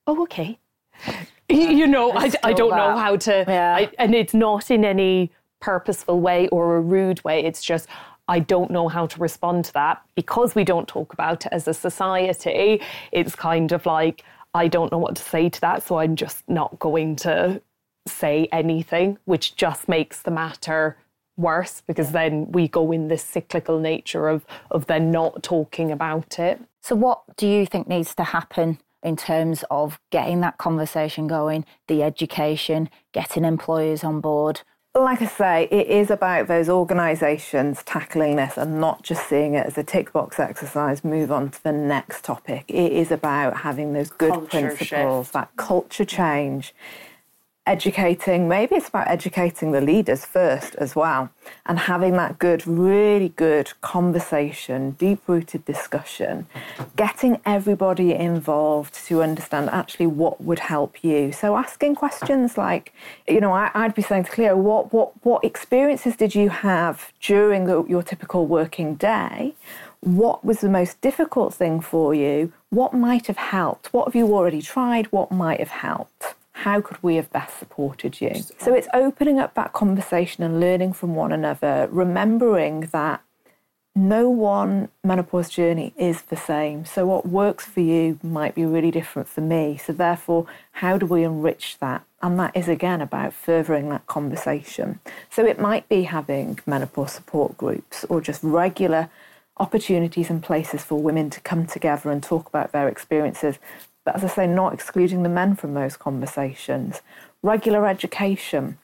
oh, 0.06 0.24
okay 0.24 0.60
you 1.50 1.88
know, 1.88 2.12
I, 2.14 2.32
I 2.44 2.54
don't 2.54 2.72
that. 2.72 2.78
know 2.78 2.98
how 2.98 3.18
to, 3.18 3.46
yeah. 3.48 3.76
I, 3.76 3.92
and 3.98 4.16
it's 4.16 4.34
not 4.34 4.72
in 4.72 4.86
any 4.86 5.32
purposeful 5.60 6.20
way 6.20 6.48
or 6.50 6.78
a 6.78 6.82
rude 6.82 7.24
way. 7.24 7.44
It's 7.44 7.64
just, 7.64 7.88
I 8.28 8.40
don't 8.40 8.72
know 8.72 8.88
how 8.88 9.08
to 9.08 9.20
respond 9.20 9.66
to 9.66 9.74
that 9.74 10.02
because 10.16 10.56
we 10.56 10.64
don't 10.64 10.88
talk 10.88 11.14
about 11.14 11.46
it 11.46 11.52
as 11.52 11.68
a 11.68 11.74
society. 11.74 12.82
It's 13.12 13.36
kind 13.36 13.72
of 13.72 13.86
like, 13.86 14.24
I 14.54 14.68
don't 14.68 14.92
know 14.92 14.98
what 14.98 15.16
to 15.16 15.24
say 15.24 15.50
to 15.50 15.62
that, 15.62 15.84
so 15.84 15.98
I'm 15.98 16.16
just 16.16 16.48
not 16.48 16.80
going 16.80 17.16
to 17.18 17.62
say 18.08 18.48
anything, 18.52 19.18
which 19.26 19.56
just 19.56 19.88
makes 19.88 20.22
the 20.22 20.32
matter 20.32 20.98
worse 21.36 21.82
because 21.88 22.12
then 22.12 22.52
we 22.52 22.68
go 22.68 22.92
in 22.92 23.08
this 23.08 23.24
cyclical 23.24 23.80
nature 23.80 24.28
of 24.28 24.46
of 24.70 24.86
then 24.86 25.10
not 25.10 25.42
talking 25.42 25.92
about 25.92 26.38
it. 26.40 26.60
So 26.82 26.96
what 26.96 27.24
do 27.38 27.48
you 27.48 27.66
think 27.66 27.88
needs 27.88 28.14
to 28.16 28.24
happen 28.24 28.80
in 29.04 29.16
terms 29.16 29.64
of 29.70 30.00
getting 30.12 30.42
that 30.42 30.58
conversation 30.58 31.28
going, 31.28 31.66
the 31.88 32.04
education, 32.04 32.90
getting 33.12 33.46
employers 33.46 34.04
on 34.04 34.22
board? 34.22 34.62
Like 34.96 35.24
I 35.24 35.26
say, 35.26 35.68
it 35.72 35.88
is 35.88 36.12
about 36.12 36.48
those 36.48 36.70
organisations 36.70 37.82
tackling 37.84 38.36
this 38.36 38.58
and 38.58 38.80
not 38.80 39.02
just 39.02 39.28
seeing 39.28 39.56
it 39.56 39.66
as 39.66 39.76
a 39.76 39.84
tick 39.84 40.14
box 40.14 40.40
exercise, 40.40 41.04
move 41.04 41.32
on 41.32 41.50
to 41.50 41.64
the 41.64 41.72
next 41.72 42.24
topic. 42.24 42.66
It 42.68 42.92
is 42.92 43.12
about 43.12 43.58
having 43.58 43.94
those 43.94 44.12
good 44.12 44.32
culture 44.32 44.48
principles, 44.50 45.26
shift. 45.28 45.34
that 45.34 45.50
culture 45.56 46.06
change 46.06 46.76
educating, 47.66 48.48
maybe 48.50 48.76
it's 48.76 48.90
about 48.90 49.08
educating 49.08 49.72
the 49.72 49.80
leaders 49.80 50.26
first 50.26 50.76
as 50.76 50.96
well, 50.96 51.30
and 51.66 51.80
having 51.80 52.14
that 52.14 52.38
good, 52.38 52.66
really 52.68 53.30
good 53.30 53.72
conversation, 53.80 54.92
deep 54.92 55.22
rooted 55.28 55.64
discussion, 55.66 56.46
getting 56.96 57.40
everybody 57.46 58.14
involved 58.14 58.94
to 59.06 59.24
understand 59.24 59.70
actually 59.70 60.08
what 60.08 60.42
would 60.42 60.60
help 60.60 61.04
you. 61.04 61.32
So 61.32 61.56
asking 61.56 61.96
questions 61.96 62.58
like, 62.58 62.94
you 63.28 63.40
know, 63.40 63.54
I, 63.54 63.72
would 63.76 63.96
be 63.96 64.02
saying 64.02 64.26
to 64.26 64.32
Clio, 64.32 64.58
what, 64.58 64.92
what, 64.92 65.14
what 65.24 65.44
experiences 65.44 66.18
did 66.18 66.36
you 66.36 66.50
have 66.50 67.14
during 67.22 67.66
the, 67.66 67.84
your 67.86 68.04
typical 68.04 68.46
working 68.46 68.96
day? 68.96 69.54
What 70.02 70.44
was 70.44 70.60
the 70.60 70.70
most 70.70 71.00
difficult 71.00 71.54
thing 71.54 71.80
for 71.80 72.14
you? 72.14 72.52
What 72.72 72.94
might 72.94 73.28
have 73.28 73.38
helped? 73.38 73.94
What 73.94 74.06
have 74.06 74.16
you 74.16 74.34
already 74.34 74.62
tried? 74.62 75.06
What 75.14 75.32
might 75.32 75.60
have 75.60 75.70
helped? 75.70 76.36
How 76.54 76.82
could 76.82 77.02
we 77.04 77.16
have 77.16 77.32
best 77.32 77.60
supported 77.60 78.22
you? 78.22 78.34
So 78.60 78.74
it's 78.74 78.88
opening 78.94 79.40
up 79.40 79.54
that 79.56 79.74
conversation 79.74 80.44
and 80.44 80.60
learning 80.60 80.94
from 80.94 81.16
one 81.16 81.32
another, 81.32 81.88
remembering 81.92 82.82
that 82.92 83.22
no 83.96 84.30
one 84.30 84.90
menopause 85.04 85.50
journey 85.50 85.94
is 85.98 86.24
the 86.24 86.36
same. 86.36 86.86
So 86.86 87.06
what 87.06 87.28
works 87.28 87.66
for 87.66 87.82
you 87.82 88.20
might 88.24 88.56
be 88.56 88.66
really 88.66 88.92
different 88.92 89.28
for 89.28 89.42
me. 89.42 89.78
So 89.78 89.94
therefore, 89.94 90.48
how 90.74 90.98
do 90.98 91.06
we 91.06 91.24
enrich 91.24 91.78
that? 91.80 92.04
And 92.22 92.40
that 92.40 92.56
is 92.56 92.68
again 92.68 93.02
about 93.02 93.34
furthering 93.34 93.90
that 93.90 94.08
conversation. 94.08 95.00
So 95.30 95.46
it 95.46 95.60
might 95.60 95.88
be 95.90 96.04
having 96.04 96.60
menopause 96.66 97.12
support 97.12 97.58
groups 97.58 98.04
or 98.06 98.22
just 98.22 98.42
regular 98.42 99.10
opportunities 99.58 100.30
and 100.30 100.42
places 100.42 100.84
for 100.84 100.96
women 100.96 101.30
to 101.30 101.42
come 101.42 101.68
together 101.68 102.10
and 102.10 102.24
talk 102.24 102.48
about 102.48 102.72
their 102.72 102.88
experiences 102.88 103.60
but 104.06 104.16
as 104.16 104.24
I 104.24 104.28
say, 104.28 104.48
not 104.48 104.74
excluding 104.74 105.24
the 105.24 105.30
men 105.30 105.56
from 105.56 105.74
those 105.74 105.98
conversations. 105.98 107.02
Regular 107.42 107.88
education. 107.88 108.78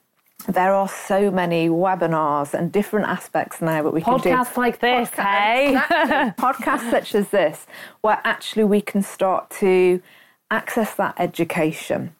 There 0.48 0.74
are 0.74 0.88
so 0.88 1.30
many 1.32 1.68
webinars 1.68 2.54
and 2.54 2.72
different 2.72 3.08
aspects 3.08 3.62
now 3.62 3.84
that 3.84 3.92
we 3.92 4.02
Podcasts 4.02 4.24
can 4.24 4.32
do. 4.32 4.38
Podcasts 4.38 4.58
like 4.58 4.80
this, 4.80 5.10
Podcasts, 5.10 5.24
hey? 5.24 5.70
Exactly. 5.70 6.44
Podcasts 6.44 6.92
such 6.92 7.16
as 7.16 7.30
this, 7.30 7.68
where 8.02 8.22
actually 8.24 8.64
we 8.64 8.80
can 8.80 9.02
start 9.02 9.50
to 9.52 10.02
access 10.50 10.96
that 10.96 11.16
education 11.18 12.16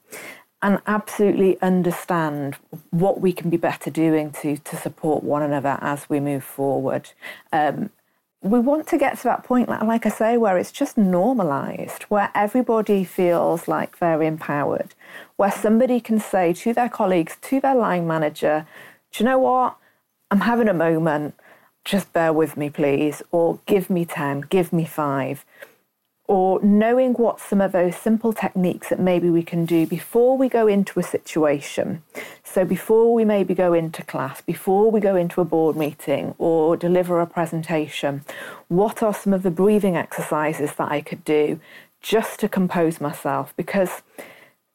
and 0.62 0.82
absolutely 0.86 1.60
understand 1.62 2.58
what 2.90 3.22
we 3.22 3.32
can 3.32 3.50
be 3.50 3.58
better 3.58 3.90
doing 3.90 4.32
to, 4.32 4.58
to 4.58 4.76
support 4.76 5.24
one 5.24 5.42
another 5.42 5.78
as 5.82 6.10
we 6.10 6.20
move 6.20 6.44
forward. 6.44 7.12
Um, 7.54 7.90
we 8.42 8.60
want 8.60 8.88
to 8.88 8.98
get 8.98 9.18
to 9.18 9.24
that 9.24 9.44
point, 9.44 9.68
like 9.68 10.06
I 10.06 10.10
say, 10.10 10.38
where 10.38 10.58
it's 10.58 10.72
just 10.72 10.98
normalized, 10.98 12.04
where 12.04 12.32
everybody 12.34 13.04
feels 13.04 13.68
like 13.68 14.00
they're 14.00 14.24
empowered, 14.24 14.96
where 15.36 15.52
somebody 15.52 16.00
can 16.00 16.20
say 16.20 16.54
to 16.54 16.74
their 16.74 16.88
colleagues, 16.88 17.36
to 17.42 17.60
their 17.60 17.76
line 17.76 18.08
manager, 18.08 18.66
do 19.12 19.24
you 19.24 19.30
know 19.30 19.40
what? 19.40 19.76
I'm 20.32 20.42
having 20.42 20.70
a 20.70 20.74
moment. 20.74 21.36
Just 21.84 22.14
bear 22.14 22.32
with 22.32 22.56
me, 22.56 22.70
please. 22.70 23.22
Or 23.32 23.60
give 23.66 23.90
me 23.90 24.06
10, 24.06 24.42
give 24.42 24.72
me 24.72 24.86
five 24.86 25.44
or 26.30 26.62
knowing 26.62 27.14
what 27.14 27.40
some 27.40 27.60
of 27.60 27.72
those 27.72 27.96
simple 27.96 28.32
techniques 28.32 28.90
that 28.90 29.00
maybe 29.00 29.32
we 29.32 29.42
can 29.42 29.66
do 29.66 29.88
before 29.88 30.38
we 30.38 30.48
go 30.48 30.68
into 30.68 31.00
a 31.00 31.04
situation. 31.04 32.04
So, 32.44 32.64
before 32.64 33.16
we 33.16 33.26
maybe 33.26 33.56
go 33.56 33.74
into 33.74 34.04
class, 34.04 34.40
before 34.40 34.92
we 34.92 35.00
go 35.00 35.16
into 35.16 35.42
a 35.42 35.46
board 35.46 35.76
meeting 35.76 36.36
or 36.38 36.78
deliver 36.78 37.20
a 37.20 37.26
presentation, 37.26 38.22
what 38.68 39.02
are 39.02 39.14
some 39.14 39.34
of 39.34 39.42
the 39.42 39.50
breathing 39.50 39.98
exercises 39.98 40.74
that 40.76 40.92
I 40.92 41.02
could 41.02 41.26
do 41.26 41.60
just 42.00 42.40
to 42.42 42.48
compose 42.48 43.02
myself? 43.02 43.52
Because 43.58 44.04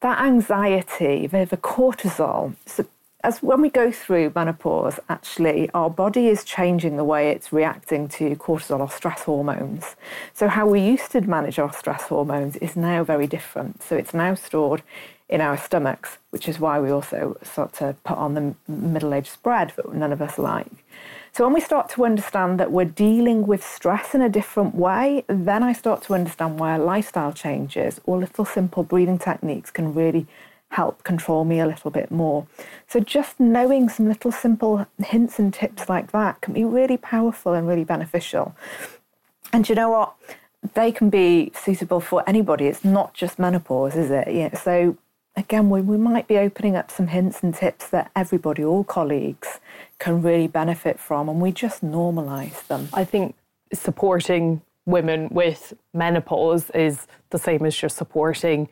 that 0.01 0.19
anxiety, 0.19 1.25
the, 1.25 1.47
cortisol, 1.61 2.55
so 2.65 2.85
as 3.25 3.41
when 3.41 3.59
we 3.59 3.69
go 3.69 3.91
through 3.91 4.31
menopause, 4.35 4.99
actually, 5.09 5.67
our 5.73 5.89
body 5.89 6.27
is 6.27 6.43
changing 6.43 6.95
the 6.95 7.03
way 7.03 7.29
it's 7.29 7.51
reacting 7.51 8.07
to 8.09 8.35
cortisol 8.35 8.81
or 8.81 8.89
stress 8.89 9.23
hormones. 9.23 9.95
So, 10.35 10.47
how 10.47 10.67
we 10.67 10.79
used 10.79 11.11
to 11.13 11.21
manage 11.21 11.57
our 11.57 11.73
stress 11.73 12.03
hormones 12.03 12.55
is 12.57 12.75
now 12.75 13.03
very 13.03 13.25
different. 13.25 13.81
So, 13.81 13.95
it's 13.95 14.13
now 14.13 14.35
stored 14.35 14.83
in 15.27 15.41
our 15.41 15.57
stomachs, 15.57 16.19
which 16.29 16.47
is 16.47 16.59
why 16.59 16.79
we 16.79 16.91
also 16.91 17.35
start 17.41 17.73
to 17.73 17.95
put 18.03 18.15
on 18.15 18.35
the 18.35 18.53
middle 18.67 19.11
aged 19.11 19.31
spread 19.31 19.73
that 19.75 19.91
none 19.91 20.13
of 20.13 20.21
us 20.21 20.37
like. 20.37 20.85
So, 21.31 21.43
when 21.43 21.53
we 21.53 21.61
start 21.61 21.89
to 21.89 22.05
understand 22.05 22.59
that 22.59 22.71
we're 22.71 22.85
dealing 22.85 23.47
with 23.47 23.65
stress 23.65 24.13
in 24.13 24.21
a 24.21 24.29
different 24.29 24.75
way, 24.75 25.25
then 25.27 25.63
I 25.63 25.73
start 25.73 26.03
to 26.03 26.13
understand 26.13 26.59
why 26.59 26.77
lifestyle 26.77 27.33
changes 27.33 27.99
or 28.05 28.19
little 28.19 28.45
simple 28.45 28.83
breathing 28.83 29.17
techniques 29.17 29.71
can 29.71 29.95
really 29.95 30.27
help 30.69 31.03
control 31.03 31.45
me 31.45 31.59
a 31.59 31.65
little 31.65 31.91
bit 31.91 32.11
more. 32.11 32.47
So, 32.87 32.99
just 32.99 33.39
knowing 33.39 33.89
some 33.89 34.07
little 34.07 34.31
simple 34.31 34.85
hints 35.03 35.39
and 35.39 35.53
tips 35.53 35.87
like 35.87 36.11
that 36.11 36.41
can 36.41 36.53
be 36.53 36.63
really 36.63 36.97
powerful 36.97 37.53
and 37.53 37.67
really 37.67 37.83
beneficial. 37.83 38.55
And 39.53 39.67
you 39.69 39.75
know 39.75 39.89
what? 39.89 40.15
They 40.73 40.91
can 40.91 41.09
be 41.09 41.51
suitable 41.55 42.01
for 42.01 42.23
anybody. 42.27 42.65
It's 42.65 42.83
not 42.83 43.13
just 43.13 43.37
menopause, 43.39 43.95
is 43.95 44.09
it? 44.09 44.27
Yeah. 44.33 44.57
So, 44.57 44.97
again, 45.35 45.69
we, 45.69 45.81
we 45.81 45.97
might 45.97 46.27
be 46.27 46.37
opening 46.37 46.75
up 46.75 46.89
some 46.91 47.07
hints 47.07 47.43
and 47.43 47.53
tips 47.53 47.89
that 47.89 48.11
everybody, 48.15 48.63
all 48.63 48.83
colleagues, 48.83 49.59
can 49.99 50.21
really 50.21 50.47
benefit 50.47 50.99
from, 50.99 51.29
and 51.29 51.39
we 51.39 51.51
just 51.51 51.83
normalize 51.83 52.65
them. 52.67 52.89
I 52.93 53.03
think 53.05 53.35
supporting 53.73 54.61
women 54.85 55.29
with 55.31 55.73
menopause 55.93 56.69
is 56.71 57.07
the 57.31 57.39
same 57.39 57.65
as 57.65 57.75
just 57.75 57.97
supporting 57.97 58.69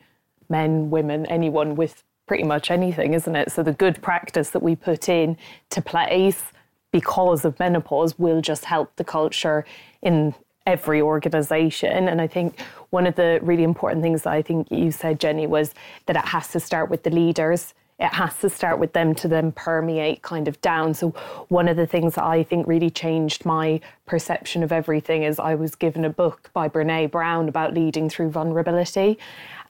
men, 0.48 0.90
women, 0.90 1.26
anyone 1.26 1.76
with 1.76 2.02
pretty 2.26 2.44
much 2.44 2.70
anything, 2.70 3.14
isn't 3.14 3.36
it? 3.36 3.52
So 3.52 3.62
the 3.62 3.72
good 3.72 4.00
practice 4.02 4.50
that 4.50 4.62
we 4.62 4.76
put 4.76 5.08
in 5.08 5.36
to 5.70 5.82
place 5.82 6.44
because 6.90 7.44
of 7.44 7.58
menopause 7.58 8.18
will 8.18 8.40
just 8.40 8.64
help 8.64 8.94
the 8.96 9.04
culture 9.04 9.64
in 10.00 10.34
every 10.66 11.02
organization. 11.02 12.08
And 12.08 12.20
I 12.20 12.26
think 12.26 12.60
one 12.90 13.06
of 13.06 13.16
the 13.16 13.40
really 13.42 13.64
important 13.64 14.02
things 14.02 14.22
that 14.22 14.32
I 14.32 14.42
think 14.42 14.70
you 14.70 14.90
said, 14.90 15.20
Jenny, 15.20 15.46
was 15.46 15.74
that 16.06 16.16
it 16.16 16.24
has 16.24 16.48
to 16.48 16.60
start 16.60 16.88
with 16.88 17.02
the 17.02 17.10
leaders. 17.10 17.74
It 17.98 18.12
has 18.12 18.36
to 18.40 18.50
start 18.50 18.80
with 18.80 18.92
them 18.92 19.14
to 19.16 19.28
then 19.28 19.52
permeate 19.52 20.22
kind 20.22 20.48
of 20.48 20.60
down. 20.60 20.94
So, 20.94 21.10
one 21.48 21.68
of 21.68 21.76
the 21.76 21.86
things 21.86 22.16
that 22.16 22.24
I 22.24 22.42
think 22.42 22.66
really 22.66 22.90
changed 22.90 23.46
my 23.46 23.80
perception 24.06 24.62
of 24.64 24.72
everything 24.72 25.22
is 25.22 25.38
I 25.38 25.54
was 25.54 25.76
given 25.76 26.04
a 26.04 26.10
book 26.10 26.50
by 26.52 26.68
Brene 26.68 27.10
Brown 27.10 27.48
about 27.48 27.72
leading 27.72 28.10
through 28.10 28.30
vulnerability. 28.30 29.18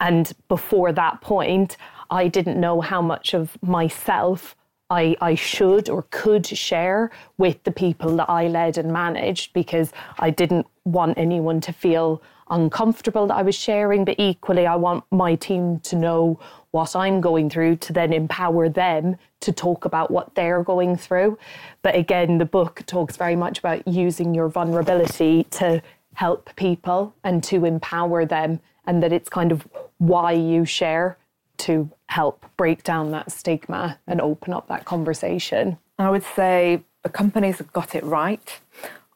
And 0.00 0.32
before 0.48 0.90
that 0.92 1.20
point, 1.20 1.76
I 2.10 2.28
didn't 2.28 2.58
know 2.58 2.80
how 2.80 3.02
much 3.02 3.34
of 3.34 3.58
myself 3.62 4.56
I, 4.90 5.16
I 5.20 5.34
should 5.34 5.88
or 5.88 6.04
could 6.10 6.46
share 6.46 7.10
with 7.38 7.62
the 7.64 7.72
people 7.72 8.16
that 8.16 8.30
I 8.30 8.48
led 8.48 8.78
and 8.78 8.92
managed 8.92 9.52
because 9.52 9.92
I 10.18 10.30
didn't 10.30 10.66
want 10.84 11.18
anyone 11.18 11.60
to 11.62 11.72
feel 11.72 12.22
uncomfortable 12.50 13.26
that 13.26 13.34
I 13.34 13.42
was 13.42 13.54
sharing, 13.54 14.04
but 14.04 14.16
equally, 14.18 14.66
I 14.66 14.76
want 14.76 15.04
my 15.10 15.34
team 15.34 15.80
to 15.80 15.96
know 15.96 16.38
what 16.74 16.96
I'm 16.96 17.20
going 17.20 17.50
through 17.50 17.76
to 17.76 17.92
then 17.92 18.12
empower 18.12 18.68
them 18.68 19.16
to 19.42 19.52
talk 19.52 19.84
about 19.84 20.10
what 20.10 20.34
they're 20.34 20.64
going 20.64 20.96
through. 20.96 21.38
But 21.82 21.94
again, 21.94 22.38
the 22.38 22.44
book 22.44 22.82
talks 22.84 23.16
very 23.16 23.36
much 23.36 23.60
about 23.60 23.86
using 23.86 24.34
your 24.34 24.48
vulnerability 24.48 25.44
to 25.52 25.80
help 26.14 26.50
people 26.56 27.14
and 27.22 27.44
to 27.44 27.64
empower 27.64 28.26
them, 28.26 28.58
and 28.86 29.00
that 29.04 29.12
it's 29.12 29.28
kind 29.28 29.52
of 29.52 29.68
why 29.98 30.32
you 30.32 30.64
share 30.64 31.16
to 31.58 31.88
help 32.08 32.44
break 32.56 32.82
down 32.82 33.12
that 33.12 33.30
stigma 33.30 34.00
and 34.08 34.20
open 34.20 34.52
up 34.52 34.66
that 34.66 34.84
conversation? 34.84 35.78
I 35.96 36.10
would 36.10 36.24
say 36.24 36.82
the 37.04 37.08
companies 37.08 37.58
that 37.58 37.72
got 37.72 37.94
it 37.94 38.02
right 38.02 38.60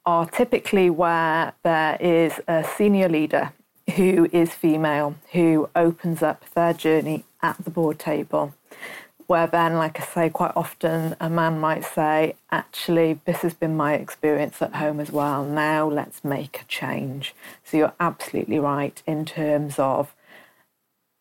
are 0.06 0.26
typically 0.26 0.90
where 0.90 1.54
there 1.64 1.96
is 2.00 2.40
a 2.46 2.62
senior 2.76 3.08
leader 3.08 3.52
who 3.96 4.28
is 4.32 4.52
female 4.52 5.16
who 5.32 5.68
opens 5.74 6.22
up 6.22 6.44
their 6.54 6.72
journey 6.72 7.24
at 7.42 7.56
the 7.64 7.70
board 7.70 7.98
table. 7.98 8.54
Where 9.26 9.46
then, 9.46 9.74
like 9.74 10.00
I 10.00 10.04
say, 10.04 10.30
quite 10.30 10.52
often 10.56 11.14
a 11.20 11.28
man 11.28 11.60
might 11.60 11.84
say, 11.84 12.34
Actually, 12.50 13.20
this 13.26 13.38
has 13.38 13.52
been 13.52 13.76
my 13.76 13.92
experience 13.94 14.62
at 14.62 14.76
home 14.76 15.00
as 15.00 15.12
well. 15.12 15.44
Now 15.44 15.86
let's 15.86 16.24
make 16.24 16.62
a 16.62 16.64
change. 16.64 17.34
So 17.62 17.76
you're 17.76 17.94
absolutely 18.00 18.58
right 18.58 19.02
in 19.06 19.26
terms 19.26 19.78
of 19.78 20.14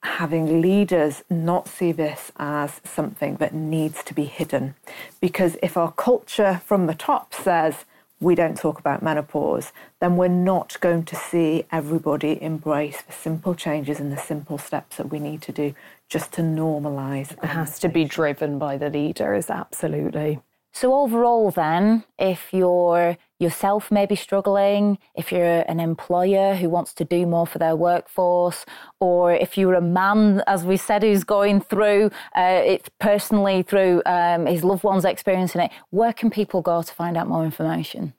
having 0.04 0.62
leaders 0.62 1.24
not 1.30 1.68
see 1.68 1.92
this 1.92 2.32
as 2.38 2.80
something 2.84 3.36
that 3.38 3.54
needs 3.54 4.04
to 4.04 4.14
be 4.14 4.26
hidden. 4.26 4.76
Because 5.20 5.58
if 5.62 5.76
our 5.76 5.92
culture 5.92 6.62
from 6.66 6.88
the 6.88 6.94
top 6.94 7.34
says 7.34 7.84
we 8.20 8.34
don't 8.34 8.58
talk 8.58 8.80
about 8.80 9.04
menopause, 9.04 9.72
then 10.00 10.18
we're 10.18 10.28
not 10.28 10.78
going 10.80 11.04
to 11.06 11.16
see 11.16 11.66
everybody 11.72 12.42
embrace 12.42 13.02
the 13.02 13.12
simple 13.12 13.54
changes 13.54 14.00
and 14.00 14.12
the 14.12 14.18
simple 14.18 14.58
steps 14.58 14.98
that 14.98 15.12
we 15.12 15.20
need 15.20 15.42
to 15.42 15.52
do 15.52 15.76
just 16.10 16.34
to 16.34 16.42
normalise. 16.42 17.32
It 17.32 17.46
has 17.46 17.80
to 17.80 17.90
be 17.90 18.06
driven 18.06 18.60
by 18.60 18.78
the 18.78 18.90
leaders, 18.90 19.50
absolutely. 19.50 20.40
So, 20.74 20.94
overall, 20.94 21.50
then, 21.50 22.04
if 22.20 22.54
you're 22.54 23.18
yourself 23.40 23.90
maybe 23.92 24.16
struggling, 24.16 25.00
if 25.16 25.32
you're 25.32 25.62
an 25.68 25.80
employer 25.80 26.54
who 26.56 26.70
wants 26.70 26.94
to 26.96 27.04
do 27.04 27.26
more 27.26 27.48
for 27.48 27.58
their 27.58 27.76
workforce, 27.76 28.64
or 29.00 29.34
if 29.34 29.58
you're 29.58 29.74
a 29.74 29.82
man, 29.82 30.44
as 30.46 30.64
we 30.64 30.78
said, 30.78 31.02
who's 31.02 31.24
going 31.24 31.62
through 31.62 32.12
uh, 32.36 32.62
it 32.64 32.90
personally 33.00 33.64
through 33.64 34.04
um, 34.06 34.46
his 34.46 34.64
loved 34.64 34.84
ones 34.84 35.04
experiencing 35.04 35.62
it, 35.62 35.72
where 35.90 36.14
can 36.14 36.30
people 36.30 36.62
go 36.62 36.84
to 36.84 36.94
find 36.94 37.18
out 37.18 37.28
more 37.28 37.44
information? 37.44 38.14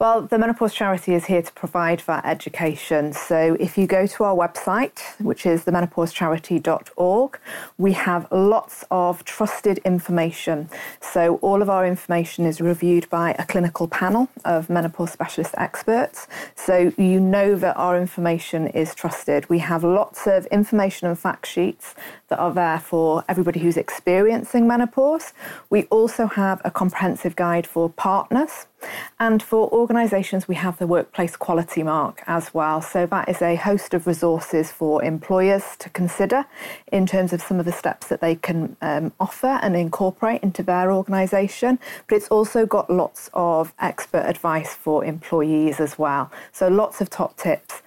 Well, 0.00 0.22
the 0.22 0.38
Menopause 0.38 0.74
Charity 0.74 1.14
is 1.14 1.24
here 1.24 1.42
to 1.42 1.52
provide 1.54 2.04
that 2.06 2.24
education. 2.24 3.12
So 3.12 3.56
if 3.58 3.76
you 3.76 3.88
go 3.88 4.06
to 4.06 4.22
our 4.22 4.36
website, 4.36 5.00
which 5.20 5.44
is 5.44 5.64
themenopausecharity.org, 5.64 7.40
we 7.78 7.92
have 7.94 8.30
lots 8.30 8.84
of 8.92 9.24
trusted 9.24 9.78
information. 9.78 10.70
So 11.00 11.38
all 11.38 11.62
of 11.62 11.68
our 11.68 11.84
information 11.84 12.46
is 12.46 12.60
reviewed 12.60 13.10
by 13.10 13.32
a 13.40 13.44
clinical 13.44 13.88
panel 13.88 14.28
of 14.44 14.70
menopause 14.70 15.10
specialist 15.10 15.56
experts. 15.58 16.28
So 16.54 16.92
you 16.96 17.18
know 17.18 17.56
that 17.56 17.76
our 17.76 18.00
information 18.00 18.68
is 18.68 18.94
trusted. 18.94 19.50
We 19.50 19.58
have 19.58 19.82
lots 19.82 20.28
of 20.28 20.46
information 20.46 21.08
and 21.08 21.18
fact 21.18 21.44
sheets 21.44 21.96
that 22.28 22.38
are 22.38 22.52
there 22.52 22.78
for 22.78 23.24
everybody 23.28 23.60
who's 23.60 23.76
experiencing 23.76 24.66
menopause. 24.66 25.32
We 25.70 25.84
also 25.84 26.26
have 26.26 26.60
a 26.64 26.70
comprehensive 26.70 27.36
guide 27.36 27.66
for 27.66 27.88
partners. 27.90 28.66
And 29.18 29.42
for 29.42 29.68
organisations, 29.72 30.46
we 30.46 30.54
have 30.54 30.78
the 30.78 30.86
Workplace 30.86 31.36
Quality 31.36 31.82
Mark 31.82 32.22
as 32.26 32.54
well. 32.54 32.80
So 32.80 33.06
that 33.06 33.28
is 33.28 33.42
a 33.42 33.56
host 33.56 33.92
of 33.92 34.06
resources 34.06 34.70
for 34.70 35.02
employers 35.02 35.76
to 35.80 35.90
consider 35.90 36.46
in 36.92 37.06
terms 37.06 37.32
of 37.32 37.42
some 37.42 37.58
of 37.58 37.64
the 37.64 37.72
steps 37.72 38.06
that 38.08 38.20
they 38.20 38.36
can 38.36 38.76
um, 38.80 39.12
offer 39.18 39.58
and 39.62 39.74
incorporate 39.74 40.42
into 40.42 40.62
their 40.62 40.92
organisation. 40.92 41.78
But 42.06 42.16
it's 42.16 42.28
also 42.28 42.66
got 42.66 42.88
lots 42.88 43.30
of 43.34 43.74
expert 43.80 44.24
advice 44.26 44.74
for 44.74 45.04
employees 45.04 45.80
as 45.80 45.98
well. 45.98 46.30
So 46.52 46.68
lots 46.68 47.00
of 47.00 47.10
top 47.10 47.36
tips. 47.36 47.82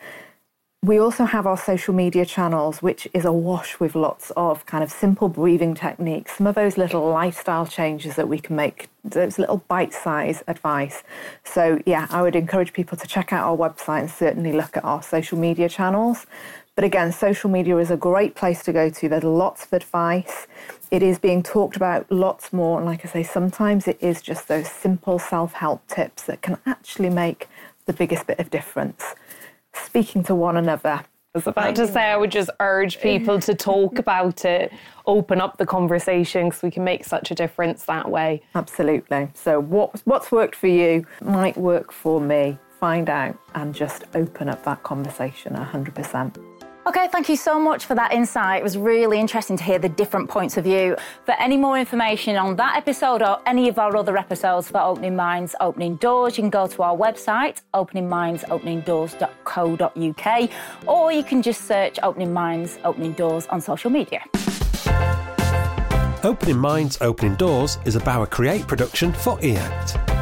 We 0.84 0.98
also 0.98 1.26
have 1.26 1.46
our 1.46 1.58
social 1.58 1.94
media 1.94 2.26
channels, 2.26 2.82
which 2.82 3.08
is 3.14 3.24
awash 3.24 3.80
with 3.80 3.94
lots 3.94 4.32
of 4.36 4.66
kind 4.66 4.84
of 4.84 4.90
simple 4.90 5.30
breathing 5.30 5.76
techniques, 5.76 6.38
some 6.38 6.48
of 6.48 6.56
those 6.56 6.76
little 6.76 7.08
lifestyle 7.08 7.68
changes 7.68 8.16
that 8.16 8.28
we 8.28 8.40
can 8.40 8.56
make, 8.56 8.90
those 9.04 9.38
little 9.38 9.58
bite 9.68 9.94
size 9.94 10.44
advice. 10.48 11.04
So, 11.44 11.84
yeah, 11.86 12.08
I 12.10 12.24
would 12.24 12.36
encourage 12.36 12.74
people 12.74 12.98
to 12.98 13.06
check 13.06 13.32
out 13.32 13.46
our 13.48 13.56
website 13.56 14.00
and 14.00 14.10
certainly 14.10 14.54
look 14.54 14.76
at 14.76 14.84
our 14.84 15.04
social 15.04 15.38
media 15.38 15.70
channels. 15.70 16.26
But 16.74 16.84
again, 16.84 17.12
social 17.12 17.52
media 17.52 17.78
is 17.78 17.92
a 17.92 17.98
great 17.98 18.34
place 18.34 18.64
to 18.64 18.74
go 18.74 18.90
to. 18.90 19.08
There's 19.08 19.24
lots 19.24 19.66
of 19.66 19.74
advice. 19.74 20.48
It 20.90 21.04
is 21.04 21.20
being 21.20 21.44
talked 21.44 21.76
about 21.76 22.12
lots 22.12 22.52
more. 22.52 22.80
And 22.80 22.88
like 22.88 23.06
I 23.06 23.08
say, 23.08 23.22
sometimes 23.22 23.88
it 23.88 24.00
is 24.02 24.20
just 24.20 24.48
those 24.48 24.68
simple 24.68 25.20
self 25.20 25.54
help 25.54 25.86
tips 25.86 26.24
that 26.24 26.42
can 26.42 26.58
actually 26.66 27.12
make 27.12 27.48
the 27.86 27.94
biggest 27.94 28.26
bit 28.26 28.40
of 28.40 28.50
difference 28.50 29.14
speaking 29.74 30.24
to 30.26 30.36
one 30.36 30.58
another. 30.58 31.04
I 31.34 31.38
was 31.38 31.48
about 31.48 31.76
to 31.78 31.88
say, 31.88 32.02
I 32.02 32.18
would 32.18 32.32
just 32.32 32.50
urge 32.60 33.00
people 33.00 33.40
to 33.40 33.56
talk 33.56 33.98
about 34.00 34.44
it, 34.44 34.74
open 35.06 35.40
up 35.40 35.58
the 35.58 35.66
conversation 35.66 36.50
because 36.50 36.62
we 36.62 36.72
can 36.72 36.84
make 36.84 37.06
such 37.06 37.32
a 37.32 37.36
difference 37.36 37.86
that 37.86 38.12
way. 38.12 38.42
Absolutely. 38.54 39.30
So, 39.34 39.62
what, 39.62 40.02
what's 40.04 40.30
worked 40.30 40.56
for 40.56 40.68
you 40.68 41.06
might 41.22 41.56
work 41.56 41.94
for 41.94 42.20
me. 42.20 42.58
Find 42.82 43.10
out 43.10 43.38
and 43.56 43.74
just 43.74 44.04
open 44.14 44.50
up 44.50 44.66
that 44.66 44.84
conversation 44.84 45.54
100%. 45.56 46.51
Okay, 46.88 47.08
thank 47.12 47.30
you 47.30 47.36
so 47.36 47.60
much 47.60 47.86
for 47.86 47.94
that 47.94 48.12
insight. 48.12 48.60
It 48.60 48.64
was 48.64 48.76
really 48.76 49.20
interesting 49.20 49.56
to 49.56 49.64
hear 49.64 49.78
the 49.78 49.88
different 49.88 50.32
points 50.32 50.58
of 50.58 50.64
view. 50.64 50.96
For 51.26 51.34
any 51.34 51.56
more 51.56 51.78
information 51.78 52.38
on 52.38 52.56
that 52.56 52.76
episode 52.76 53.22
or 53.22 53.40
any 53.46 53.70
of 53.70 53.78
our 53.78 53.96
other 53.96 54.18
episodes 54.18 54.68
for 54.68 54.82
Opening 54.82 55.16
Minds, 55.16 55.54
Opening 55.60 55.98
Doors, 55.98 56.38
you 56.38 56.42
can 56.42 56.50
go 56.50 56.66
to 56.66 56.82
our 56.82 56.98
website, 56.98 57.62
openingmindsopeningdoors.co.uk, 57.76 60.50
or 60.88 61.12
you 61.12 61.24
can 61.24 61.44
just 61.44 61.66
search 61.66 62.00
Opening 62.02 62.34
Minds, 62.34 62.80
Opening 62.84 63.14
Doors 63.14 63.46
on 63.48 63.62
social 63.62 63.92
media. 63.92 64.24
Opening 66.24 66.58
Minds, 66.58 66.98
Opening 67.02 67.36
Doors 67.36 67.78
is 67.86 67.96
a 67.96 68.00
Bauer 68.00 68.26
Create 68.26 68.68
production 68.68 69.14
for 69.14 69.38
E-ACT. 69.44 70.21